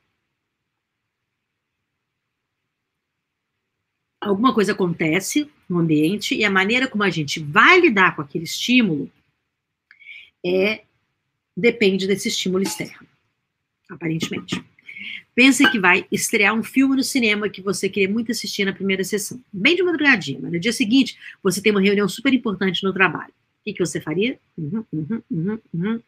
[4.20, 8.44] Alguma coisa acontece no ambiente e a maneira como a gente vai lidar com aquele
[8.44, 9.10] estímulo
[10.44, 10.84] é
[11.56, 13.06] depende desse estímulo externo,
[13.90, 14.64] aparentemente.
[15.34, 19.02] Pense que vai estrear um filme no cinema que você queria muito assistir na primeira
[19.02, 22.92] sessão, bem de madrugadinha, mas no dia seguinte você tem uma reunião super importante no
[22.92, 23.30] trabalho.
[23.30, 24.38] O que, que você faria?
[24.58, 26.00] Uhum, uhum, uhum, uhum.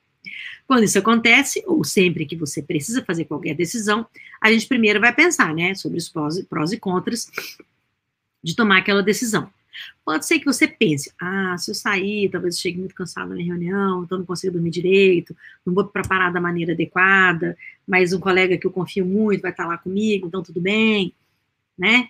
[0.66, 4.06] Quando isso acontece, ou sempre que você precisa fazer qualquer decisão,
[4.40, 7.30] a gente primeiro vai pensar, né, sobre os prós e contras
[8.42, 9.50] de tomar aquela decisão.
[10.04, 13.42] Pode ser que você pense, ah, se eu sair, talvez eu chegue muito cansado na
[13.42, 17.56] reunião, então não consigo dormir direito, não vou preparar da maneira adequada,
[17.86, 21.12] mas um colega que eu confio muito vai estar lá comigo, então tudo bem,
[21.76, 22.08] né?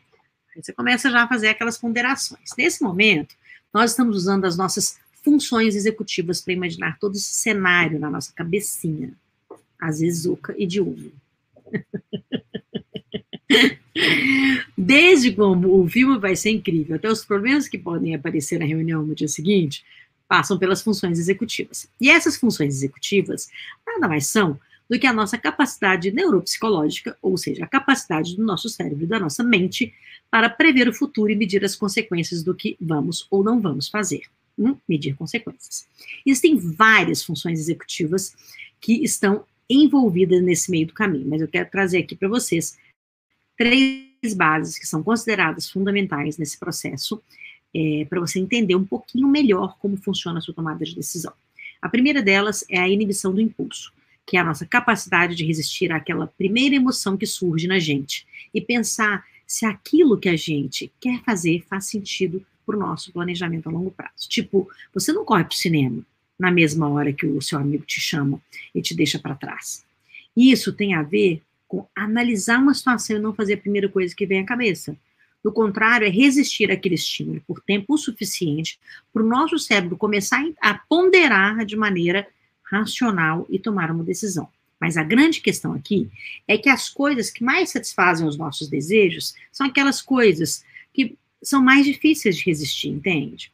[0.55, 2.51] Aí você começa já a fazer aquelas ponderações.
[2.57, 3.35] Nesse momento,
[3.73, 9.13] nós estamos usando as nossas funções executivas para imaginar todo esse cenário na nossa cabecinha,
[9.81, 10.81] às vezes oca e de.
[15.25, 19.03] Desde como o filme vai ser incrível, até os problemas que podem aparecer na reunião
[19.03, 19.83] no dia seguinte,
[20.29, 21.89] passam pelas funções executivas.
[21.99, 23.49] E essas funções executivas
[23.87, 28.69] nada mais são do que a nossa capacidade neuropsicológica, ou seja, a capacidade do nosso
[28.69, 29.95] cérebro e da nossa mente
[30.31, 34.25] para prever o futuro e medir as consequências do que vamos ou não vamos fazer.
[34.59, 34.77] Hum?
[34.87, 35.89] Medir consequências.
[36.27, 38.37] Existem várias funções executivas
[38.79, 42.77] que estão envolvidas nesse meio do caminho, mas eu quero trazer aqui para vocês
[43.57, 47.21] três bases que são consideradas fundamentais nesse processo,
[47.75, 51.33] é, para você entender um pouquinho melhor como funciona a sua tomada de decisão.
[51.83, 53.93] A primeira delas é a inibição do impulso,
[54.25, 58.61] que é a nossa capacidade de resistir àquela primeira emoção que surge na gente e
[58.61, 63.73] pensar se aquilo que a gente quer fazer faz sentido para o nosso planejamento a
[63.73, 64.29] longo prazo.
[64.29, 66.03] Tipo, você não corre para o cinema
[66.39, 68.41] na mesma hora que o seu amigo te chama
[68.75, 69.85] e te deixa para trás.
[70.37, 71.43] Isso tem a ver
[71.95, 74.97] analisar uma situação e não fazer a primeira coisa que vem à cabeça.
[75.43, 78.79] Do contrário, é resistir àquele estímulo por tempo suficiente
[79.13, 82.27] para o nosso cérebro começar a ponderar de maneira
[82.63, 84.49] racional e tomar uma decisão.
[84.81, 86.11] Mas a grande questão aqui
[86.49, 91.63] é que as coisas que mais satisfazem os nossos desejos são aquelas coisas que são
[91.63, 93.53] mais difíceis de resistir, entende?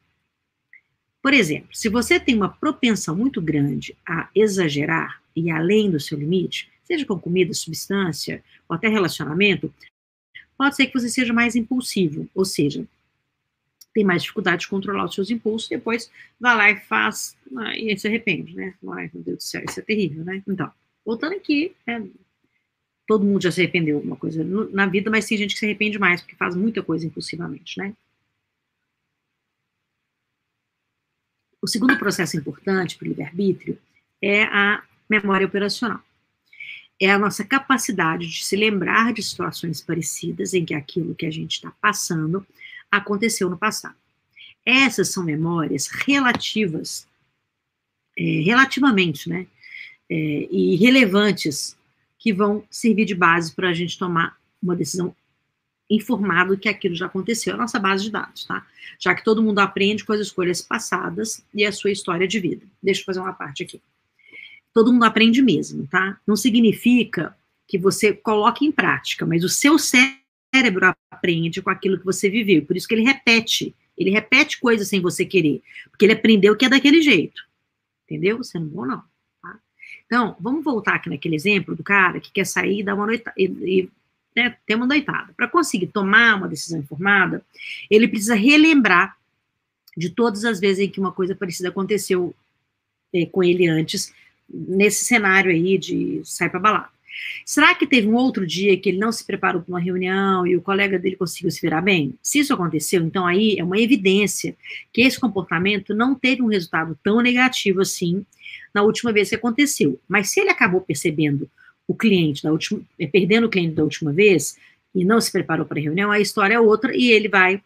[1.22, 6.18] Por exemplo, se você tem uma propensão muito grande a exagerar e além do seu
[6.18, 9.72] limite, seja com comida, substância ou até relacionamento,
[10.58, 12.84] pode ser que você seja mais impulsivo, ou seja,
[13.94, 17.90] tem mais dificuldade de controlar os seus impulsos, depois vai lá e faz, ah, e
[17.90, 18.74] aí se arrepende, né?
[18.88, 20.42] Ai, meu Deus do céu, isso é terrível, né?
[20.48, 20.70] Então,
[21.04, 22.02] voltando aqui, é,
[23.06, 25.66] todo mundo já se arrependeu de alguma coisa na vida, mas tem gente que se
[25.66, 27.94] arrepende mais, porque faz muita coisa impulsivamente, né?
[31.62, 33.78] O segundo processo importante para o livre-arbítrio
[34.20, 36.02] é a memória operacional
[37.00, 41.30] é a nossa capacidade de se lembrar de situações parecidas em que aquilo que a
[41.30, 42.46] gente está passando
[42.92, 43.96] aconteceu no passado.
[44.66, 47.08] Essas são memórias relativas,
[48.18, 49.46] é, relativamente, né,
[50.10, 51.74] é, e relevantes,
[52.18, 55.16] que vão servir de base para a gente tomar uma decisão
[55.88, 58.64] informada que aquilo já aconteceu, a nossa base de dados, tá?
[58.98, 62.64] Já que todo mundo aprende com as escolhas passadas e a sua história de vida.
[62.80, 63.80] Deixa eu fazer uma parte aqui
[64.72, 66.18] todo mundo aprende mesmo, tá?
[66.26, 72.04] Não significa que você coloque em prática, mas o seu cérebro aprende com aquilo que
[72.04, 72.64] você viveu.
[72.64, 73.74] Por isso que ele repete.
[73.96, 75.62] Ele repete coisas sem você querer.
[75.90, 77.42] Porque ele aprendeu que é daquele jeito.
[78.04, 78.38] Entendeu?
[78.38, 79.02] Você não é bom, não.
[79.42, 79.58] Tá?
[80.06, 83.34] Então, vamos voltar aqui naquele exemplo do cara que quer sair e dar uma noitada.
[83.38, 83.88] E,
[84.34, 85.32] né, ter uma noitada.
[85.36, 87.44] Para conseguir tomar uma decisão informada,
[87.90, 89.16] ele precisa relembrar
[89.96, 92.34] de todas as vezes em que uma coisa parecida aconteceu
[93.12, 94.12] é, com ele antes,
[94.52, 96.88] nesse cenário aí de sair para balada.
[97.44, 100.56] Será que teve um outro dia que ele não se preparou para uma reunião e
[100.56, 102.14] o colega dele conseguiu se virar bem?
[102.22, 104.56] Se isso aconteceu, então aí é uma evidência
[104.92, 108.24] que esse comportamento não teve um resultado tão negativo assim
[108.74, 109.98] na última vez que aconteceu.
[110.08, 111.48] Mas se ele acabou percebendo
[111.86, 114.56] o cliente da última, eh, perdendo o cliente da última vez
[114.94, 117.60] e não se preparou para a reunião, a história é outra e ele vai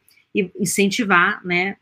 [0.59, 1.77] incentivar, né,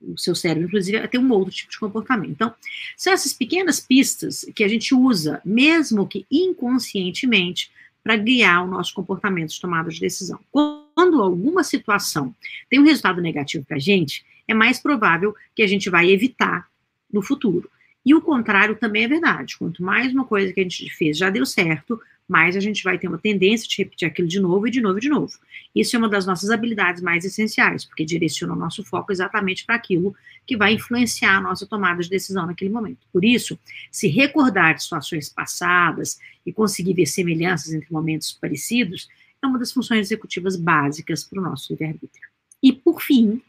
[0.00, 2.30] o seu cérebro, inclusive, a ter um outro tipo de comportamento.
[2.30, 2.54] Então,
[2.96, 7.70] são essas pequenas pistas que a gente usa, mesmo que inconscientemente,
[8.02, 10.40] para guiar o nosso comportamento de tomada de decisão.
[10.50, 12.34] Quando alguma situação
[12.70, 16.68] tem um resultado negativo para a gente, é mais provável que a gente vai evitar
[17.12, 17.70] no futuro.
[18.04, 19.58] E o contrário também é verdade.
[19.58, 22.98] Quanto mais uma coisa que a gente fez já deu certo, mais a gente vai
[22.98, 25.32] ter uma tendência de repetir aquilo de novo e de novo e de novo.
[25.74, 29.76] Isso é uma das nossas habilidades mais essenciais, porque direciona o nosso foco exatamente para
[29.76, 30.14] aquilo
[30.46, 33.06] que vai influenciar a nossa tomada de decisão naquele momento.
[33.12, 33.58] Por isso,
[33.90, 39.08] se recordar de situações passadas e conseguir ver semelhanças entre momentos parecidos
[39.42, 42.28] é uma das funções executivas básicas para o nosso livre-arbítrio.
[42.62, 43.40] E, por fim,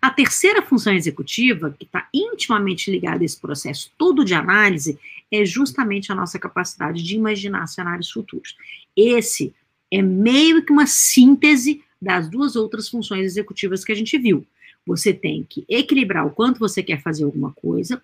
[0.00, 4.98] a terceira função executiva, que está intimamente ligada a esse processo todo de análise,
[5.30, 8.56] é justamente a nossa capacidade de imaginar cenários futuros.
[8.96, 9.54] Esse
[9.90, 14.46] é meio que uma síntese das duas outras funções executivas que a gente viu.
[14.86, 18.02] Você tem que equilibrar o quanto você quer fazer alguma coisa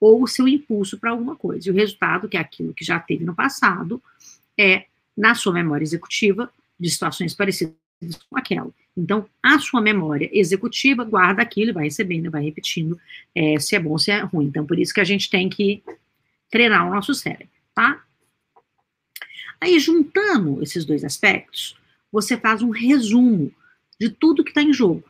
[0.00, 1.68] ou o seu impulso para alguma coisa.
[1.68, 4.02] E o resultado, que é aquilo que já teve no passado,
[4.58, 6.50] é, na sua memória executiva,
[6.80, 7.76] de situações parecidas
[8.28, 8.70] com aquela.
[8.96, 12.98] Então, a sua memória executiva guarda aquilo e vai recebendo, vai repetindo
[13.34, 14.46] é, se é bom, se é ruim.
[14.46, 15.82] Então, por isso que a gente tem que
[16.50, 18.04] treinar o nosso cérebro, tá?
[19.58, 21.76] Aí, juntando esses dois aspectos,
[22.10, 23.50] você faz um resumo
[23.98, 25.04] de tudo que está em jogo.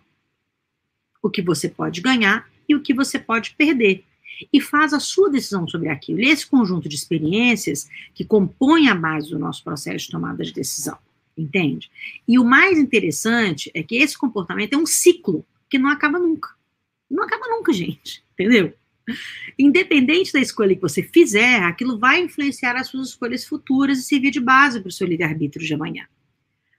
[1.21, 4.05] O que você pode ganhar e o que você pode perder.
[4.53, 6.21] E faz a sua decisão sobre aquilo.
[6.21, 10.53] E esse conjunto de experiências que compõe a base do nosso processo de tomada de
[10.53, 10.99] decisão
[11.37, 11.91] entende?
[12.27, 16.51] E o mais interessante é que esse comportamento é um ciclo que não acaba nunca.
[17.11, 18.75] Não acaba nunca, gente, entendeu?
[19.59, 24.31] Independente da escolha que você fizer, aquilo vai influenciar as suas escolhas futuras e servir
[24.31, 26.07] de base para o seu livre-arbítrio de amanhã.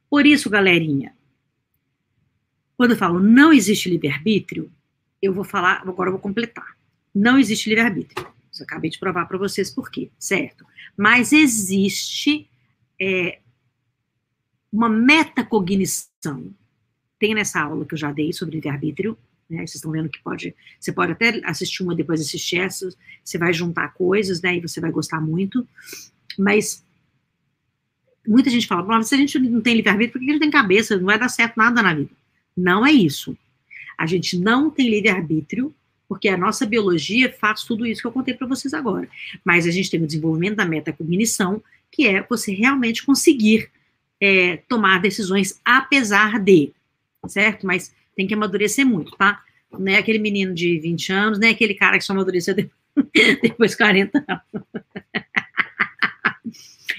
[0.09, 1.13] Por isso, galerinha,
[2.77, 4.71] quando eu falo não existe livre-arbítrio,
[5.21, 6.77] eu vou falar, agora eu vou completar.
[7.13, 8.27] Não existe livre-arbítrio.
[8.59, 10.65] Eu acabei de provar para vocês por quê, certo?
[10.95, 12.47] Mas existe
[12.99, 13.39] é,
[14.73, 16.51] uma metacognição.
[17.19, 19.15] Tem nessa aula que eu já dei sobre livre-arbítrio,
[19.47, 19.59] né?
[19.59, 22.89] Vocês estão vendo que pode, você pode até assistir uma depois assistir essa,
[23.23, 24.57] você vai juntar coisas, né?
[24.57, 25.67] E você vai gostar muito.
[26.37, 26.83] Mas
[28.27, 30.97] muita gente fala, se a gente não tem livre-arbítrio, por que a gente tem cabeça?
[30.97, 32.11] Não vai dar certo nada na vida.
[32.57, 33.37] Não é isso.
[33.95, 35.73] A gente não tem livre-arbítrio
[36.09, 39.07] porque a nossa biologia faz tudo isso que eu contei para vocês agora.
[39.45, 43.69] Mas a gente tem o desenvolvimento da metacognição, que é você realmente conseguir
[44.23, 46.71] é, tomar decisões apesar de,
[47.27, 47.67] certo?
[47.67, 49.43] Mas tem que amadurecer muito, tá?
[49.69, 52.55] Não é aquele menino de 20 anos, nem é aquele cara que só amadureceu
[53.43, 54.67] depois de 40 anos.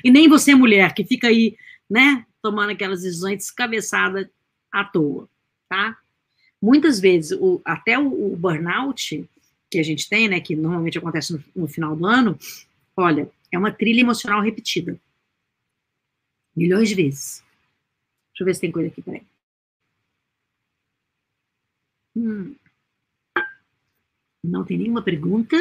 [0.05, 1.57] e nem você, mulher, que fica aí,
[1.89, 4.27] né, tomando aquelas decisões descabeçadas
[4.71, 5.27] à toa,
[5.67, 5.97] tá?
[6.61, 9.27] Muitas vezes, o, até o, o, burnout
[9.71, 12.39] que a gente tem, né, que normalmente acontece no, no final do ano,
[12.95, 14.99] olha, é uma trilha emocional repetida.
[16.57, 17.45] Milhões de vezes.
[18.31, 19.23] Deixa eu ver se tem coisa aqui, peraí.
[22.17, 22.55] Hum.
[24.43, 25.57] Não tem nenhuma pergunta.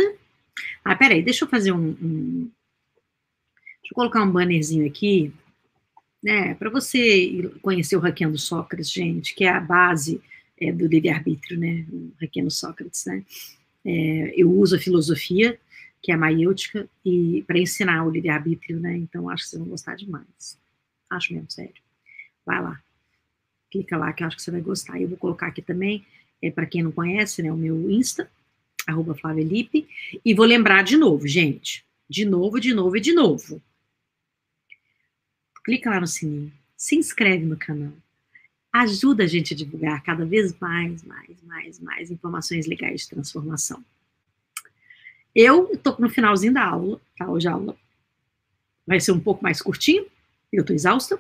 [0.83, 2.51] Ah, peraí, deixa eu fazer um, um...
[3.81, 5.33] Deixa eu colocar um bannerzinho aqui,
[6.23, 10.21] né, para você conhecer o Hackeando Sócrates, gente, que é a base
[10.57, 13.25] é, do livre-arbítrio, né, o Hackeando Sócrates, né.
[13.83, 15.59] É, eu uso a filosofia,
[16.01, 19.69] que é a maiêutica, e para ensinar o livre-arbítrio, né, então acho que vocês vão
[19.69, 20.57] gostar demais.
[21.15, 21.73] Acho mesmo, sério.
[22.45, 22.81] Vai lá.
[23.69, 24.99] Clica lá que eu acho que você vai gostar.
[24.99, 26.05] Eu vou colocar aqui também,
[26.41, 28.29] é, para quem não conhece, né, o meu Insta,
[28.87, 29.15] arroba.
[30.25, 31.85] E vou lembrar de novo, gente.
[32.09, 33.61] De novo, de novo e de novo.
[35.63, 36.51] Clica lá no sininho.
[36.75, 37.93] Se inscreve no canal.
[38.71, 43.83] Ajuda a gente a divulgar cada vez mais, mais, mais, mais informações legais de transformação.
[45.33, 47.29] Eu estou no finalzinho da aula, tá?
[47.29, 47.77] Hoje a aula
[48.85, 50.05] vai ser um pouco mais curtinho,
[50.57, 51.19] eu estou exausta,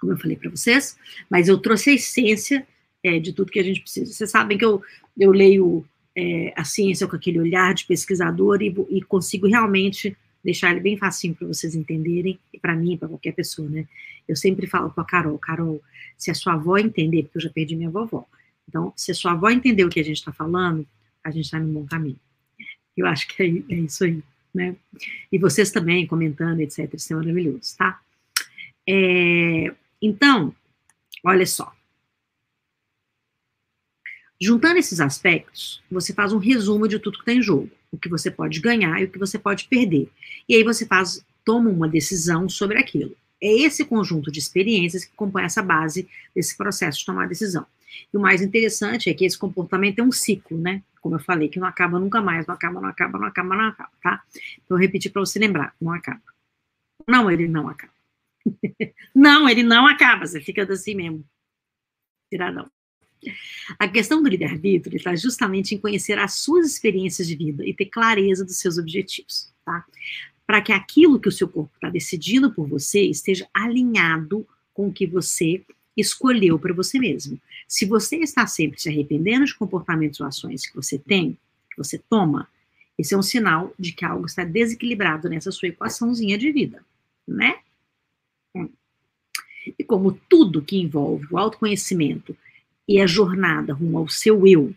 [0.00, 0.96] como eu falei para vocês,
[1.30, 2.66] mas eu trouxe a essência
[3.02, 4.12] é, de tudo que a gente precisa.
[4.12, 4.82] Vocês sabem que eu,
[5.18, 5.84] eu leio
[6.16, 10.96] é, a ciência com aquele olhar de pesquisador e, e consigo realmente deixar ele bem
[10.96, 13.86] facinho para vocês entenderem, e para mim, para qualquer pessoa, né?
[14.26, 15.80] Eu sempre falo com a Carol, Carol,
[16.18, 18.26] se a sua avó entender, porque eu já perdi minha vovó,
[18.68, 20.86] então, se a sua avó entender o que a gente está falando,
[21.22, 22.18] a gente está no bom caminho.
[22.96, 24.22] Eu acho que é, é, isso aí,
[24.54, 24.76] né?
[25.30, 26.92] E vocês também comentando, etc.
[26.94, 28.00] Isso é maravilhoso, tá?
[28.88, 30.54] É, então,
[31.24, 31.72] olha só.
[34.40, 38.08] Juntando esses aspectos, você faz um resumo de tudo que tem em jogo, o que
[38.08, 40.10] você pode ganhar e o que você pode perder.
[40.48, 43.16] E aí você faz, toma uma decisão sobre aquilo.
[43.40, 47.64] É esse conjunto de experiências que compõe essa base desse processo de tomar decisão.
[48.12, 50.82] E o mais interessante é que esse comportamento é um ciclo, né?
[51.00, 53.64] Como eu falei, que não acaba nunca mais, não acaba, não acaba, não acaba, não
[53.68, 54.22] acaba, tá?
[54.64, 56.22] Então, eu repeti para você lembrar, não acaba.
[57.06, 57.91] Não, ele não acaba.
[59.14, 61.24] Não, ele não acaba, você fica assim mesmo.
[62.30, 62.70] Tiradão.
[63.78, 67.86] A questão do livre-arbítrio está justamente em conhecer as suas experiências de vida e ter
[67.86, 69.84] clareza dos seus objetivos, tá?
[70.44, 74.92] Para que aquilo que o seu corpo está decidindo por você esteja alinhado com o
[74.92, 75.62] que você
[75.96, 77.40] escolheu para você mesmo.
[77.68, 81.38] Se você está sempre se arrependendo de comportamentos ou ações que você tem,
[81.70, 82.48] que você toma,
[82.98, 86.84] esse é um sinal de que algo está desequilibrado nessa sua equaçãozinha de vida,
[87.26, 87.60] né?
[89.66, 92.36] E como tudo que envolve o autoconhecimento
[92.88, 94.74] e a jornada rumo ao seu eu,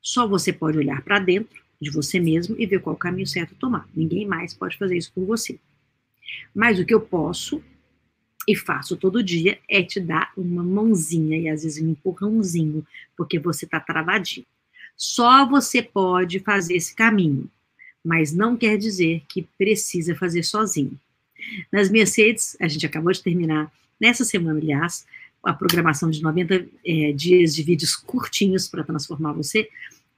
[0.00, 3.88] só você pode olhar para dentro de você mesmo e ver qual caminho certo tomar.
[3.94, 5.58] Ninguém mais pode fazer isso por você.
[6.54, 7.62] Mas o que eu posso
[8.46, 13.38] e faço todo dia é te dar uma mãozinha e às vezes um empurrãozinho, porque
[13.38, 14.46] você está travadinho.
[14.96, 17.48] Só você pode fazer esse caminho,
[18.02, 20.98] mas não quer dizer que precisa fazer sozinho.
[21.70, 23.70] Nas minhas redes, a gente acabou de terminar,
[24.00, 25.06] nessa semana, aliás,
[25.42, 29.68] a programação de 90 é, dias de vídeos curtinhos para transformar você.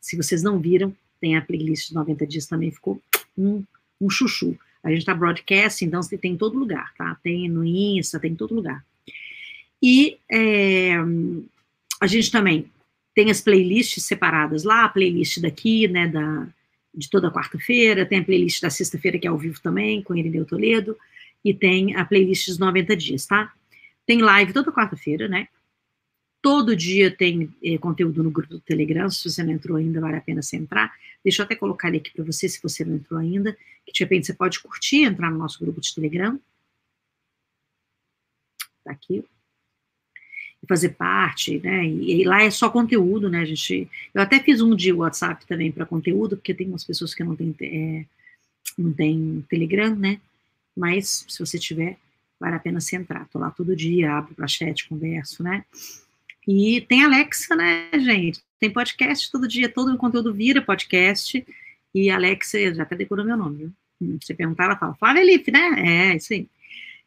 [0.00, 3.00] Se vocês não viram, tem a playlist de 90 dias também, ficou
[3.36, 3.62] um,
[4.00, 4.58] um chuchu.
[4.82, 7.16] A gente está broadcast, então tem em todo lugar, tá?
[7.22, 8.82] Tem no Insta, tem em todo lugar.
[9.82, 10.94] E é,
[12.00, 12.70] a gente também
[13.14, 16.48] tem as playlists separadas lá, a playlist daqui, né, da,
[16.94, 20.46] de toda quarta-feira, tem a playlist da sexta-feira, que é ao vivo também, com Irineu
[20.46, 20.96] Toledo,
[21.44, 23.52] e tem a playlist dos 90 dias, tá?
[24.10, 25.46] Tem live toda quarta-feira, né?
[26.42, 29.08] Todo dia tem eh, conteúdo no grupo do Telegram.
[29.08, 30.92] Se você não entrou ainda, vale a pena você entrar.
[31.22, 33.56] Deixa eu até colocar ele aqui para você, se você não entrou ainda.
[33.86, 36.40] Que de repente você pode curtir, entrar no nosso grupo de Telegram.
[38.82, 39.24] Tá aqui.
[40.60, 41.86] E fazer parte, né?
[41.86, 43.46] E, e, lá é só conteúdo, né?
[43.46, 43.88] Gente.
[44.12, 47.36] Eu até fiz um de WhatsApp também para conteúdo, porque tem umas pessoas que não
[47.36, 48.04] têm é,
[48.76, 50.20] não tem Telegram, né?
[50.76, 51.96] Mas se você tiver,
[52.40, 53.28] vale a pena você entrar.
[53.28, 55.64] Tô lá todo dia, abro para chat, converso, né?
[56.48, 58.42] E tem Alexa, né, gente?
[58.58, 61.46] Tem podcast todo dia, todo o conteúdo vira podcast.
[61.94, 63.72] E Alexa, já até decorou meu nome, viu?
[64.00, 66.12] Hum, você perguntar, ela fala, Flávia Life, né?
[66.12, 66.48] É, isso aí.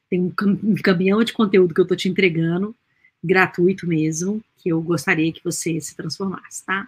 [0.09, 2.75] Tem um, caminhão de conteúdo que eu tô te entregando,
[3.23, 6.87] gratuito mesmo, que eu gostaria que você se transformasse, tá?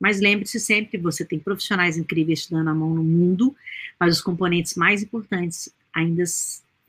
[0.00, 3.54] Mas lembre-se sempre, você tem profissionais incríveis te dando a mão no mundo,
[3.98, 6.24] mas os componentes mais importantes ainda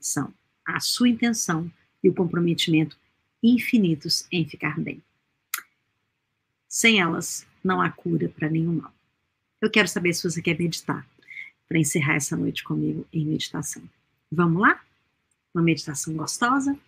[0.00, 0.32] são
[0.66, 1.70] a sua intenção
[2.02, 2.98] e o comprometimento
[3.42, 5.02] infinitos em ficar bem.
[6.68, 8.92] Sem elas, não há cura para nenhum mal.
[9.60, 11.06] Eu quero saber se você quer meditar
[11.68, 13.82] para encerrar essa noite comigo em meditação.
[14.30, 14.80] Vamos lá?
[15.54, 16.78] Uma meditação gostosa?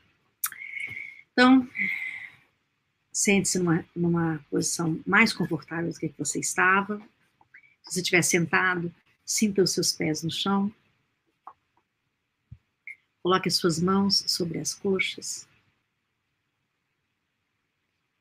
[1.33, 1.69] Então,
[3.13, 6.99] sente-se numa, numa posição mais confortável do que você estava.
[7.83, 8.93] Se você estiver sentado,
[9.25, 10.73] sinta os seus pés no chão.
[13.29, 15.47] Coloque as suas mãos sobre as coxas.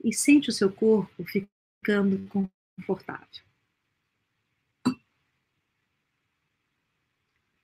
[0.04, 3.46] E sente o seu corpo ficando confortável.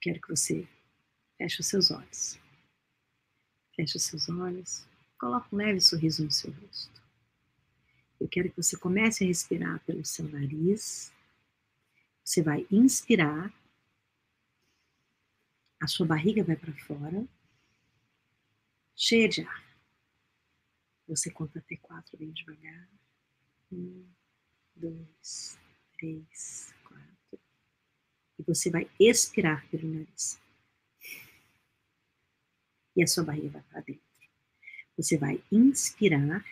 [0.02, 0.66] Quero que você
[1.38, 2.40] feche os seus olhos.
[3.76, 4.88] Feche os seus olhos.
[5.20, 7.04] Coloque um leve sorriso no seu rosto.
[8.22, 11.12] Eu quero que você comece a respirar pelo seu nariz.
[12.24, 13.54] Você vai inspirar
[15.84, 17.28] a sua barriga vai para fora,
[18.96, 19.78] cheia de ar.
[21.06, 22.88] Você conta até quatro bem devagar.
[23.70, 24.08] Um,
[24.74, 25.60] dois,
[25.98, 27.40] três, quatro.
[28.40, 30.40] E você vai expirar pelo nariz.
[32.96, 34.02] E a sua barriga vai para dentro.
[34.96, 36.46] Você vai inspirar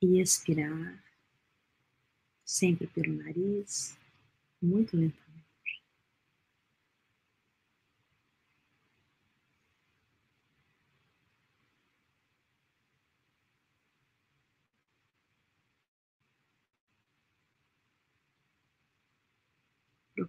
[0.00, 1.04] e expirar,
[2.42, 3.98] sempre pelo nariz,
[4.62, 5.27] muito lentamente.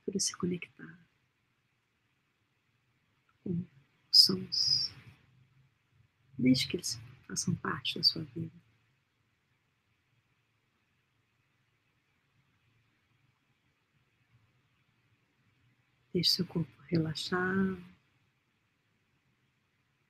[0.09, 0.99] Procure se conectar
[3.43, 3.63] com
[4.09, 4.91] os sons.
[6.35, 8.51] Deixe que eles façam parte da sua vida.
[16.11, 17.77] Deixe seu corpo relaxar.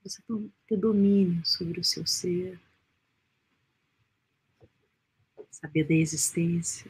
[0.02, 0.24] Você
[0.66, 2.58] ter domínio sobre o seu ser.
[5.52, 6.90] Saber da existência.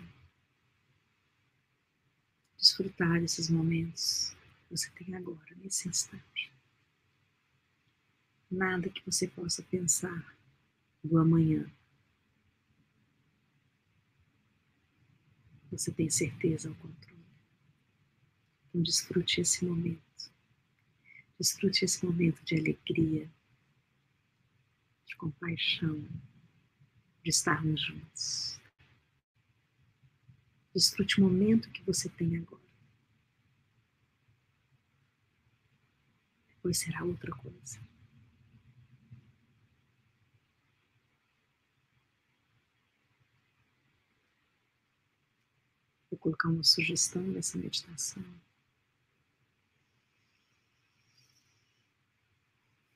[2.60, 4.36] Desfrutar desses momentos
[4.68, 6.51] que você tem agora, nesse instante.
[8.51, 10.36] Nada que você possa pensar
[11.01, 11.72] do amanhã.
[15.72, 17.24] Você tem certeza ao controle.
[18.68, 20.32] Então, desfrute esse momento.
[21.39, 23.30] Desfrute esse momento de alegria,
[25.05, 26.05] de compaixão,
[27.24, 28.59] de estarmos juntos.
[30.74, 32.62] Desfrute o momento que você tem agora.
[36.48, 37.80] Depois será outra coisa.
[46.12, 48.24] Vou colocar uma sugestão nessa meditação.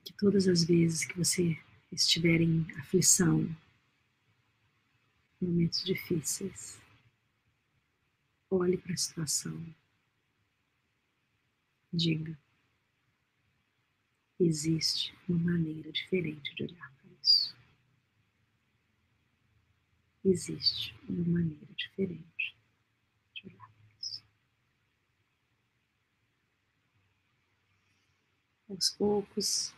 [0.04, 1.58] que todas as vezes que você
[1.92, 3.50] estiver em aflição,
[5.42, 6.80] momentos difíceis,
[8.54, 9.66] olhe para a situação,
[11.92, 12.38] diga:
[14.40, 17.56] existe uma maneira diferente de olhar para isso.
[20.24, 22.56] Existe uma maneira diferente
[23.34, 24.24] de olhar para isso.
[28.70, 29.74] Aos poucos,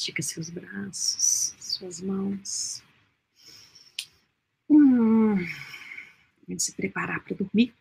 [0.00, 2.82] Estica seus braços, suas mãos.
[4.66, 5.36] Hum,
[6.48, 7.74] vamos se preparar para dormir.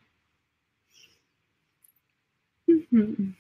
[2.67, 3.34] Uhum.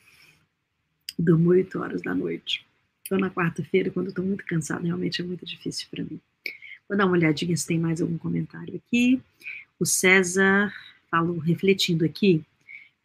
[1.19, 2.65] Durmo oito horas da noite.
[3.03, 6.21] Estou na quarta-feira, quando estou muito cansada, realmente é muito difícil para mim.
[6.87, 9.21] Vou dar uma olhadinha se tem mais algum comentário aqui.
[9.77, 10.73] O César
[11.11, 12.45] falou, refletindo aqui,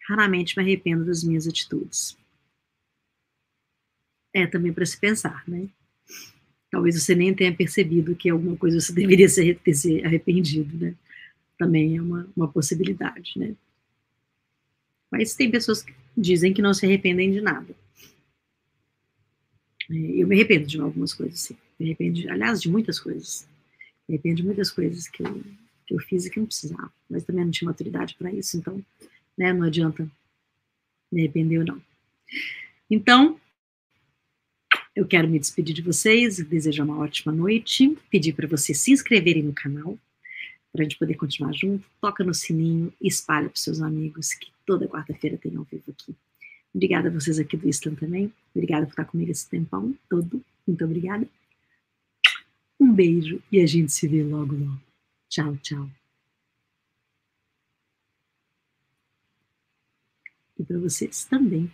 [0.09, 2.17] raramente me arrependo das minhas atitudes.
[4.35, 5.69] É também para se pensar, né?
[6.71, 10.95] Talvez você nem tenha percebido que alguma coisa você deveria ser, ter se arrependido, né?
[11.57, 13.55] Também é uma, uma possibilidade, né?
[15.11, 17.73] Mas tem pessoas que dizem que não se arrependem de nada.
[19.89, 21.57] É, eu me arrependo de algumas coisas, sim.
[21.79, 23.47] Me arrependo, aliás, de muitas coisas.
[24.09, 25.45] Me arrependo de muitas coisas que eu,
[25.87, 26.93] que eu fiz e que não precisava.
[27.09, 28.85] Mas também não tinha maturidade para isso, então,
[29.39, 30.11] né, não adianta
[31.13, 31.83] me arrepender ou não.
[32.91, 33.41] Então,
[34.95, 39.43] eu quero me despedir de vocês, desejar uma ótima noite, pedir para vocês se inscreverem
[39.43, 39.99] no canal,
[40.73, 41.85] para a gente poder continuar junto.
[42.01, 46.15] Toca no sininho e espalha para seus amigos que toda quarta-feira tem ao vivo aqui.
[46.73, 48.33] Obrigada a vocês aqui do Islam também.
[48.55, 50.45] Obrigada por estar comigo esse tempão todo.
[50.67, 51.29] Muito obrigada.
[52.79, 54.81] Um beijo e a gente se vê logo, logo.
[55.29, 55.91] Tchau, tchau.
[60.59, 61.71] E para vocês também.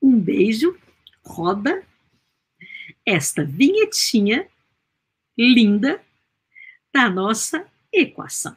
[0.00, 0.76] Um beijo
[1.24, 1.84] roda
[3.08, 4.46] esta vinhetinha
[5.36, 6.00] linda
[6.92, 8.56] da nossa equação.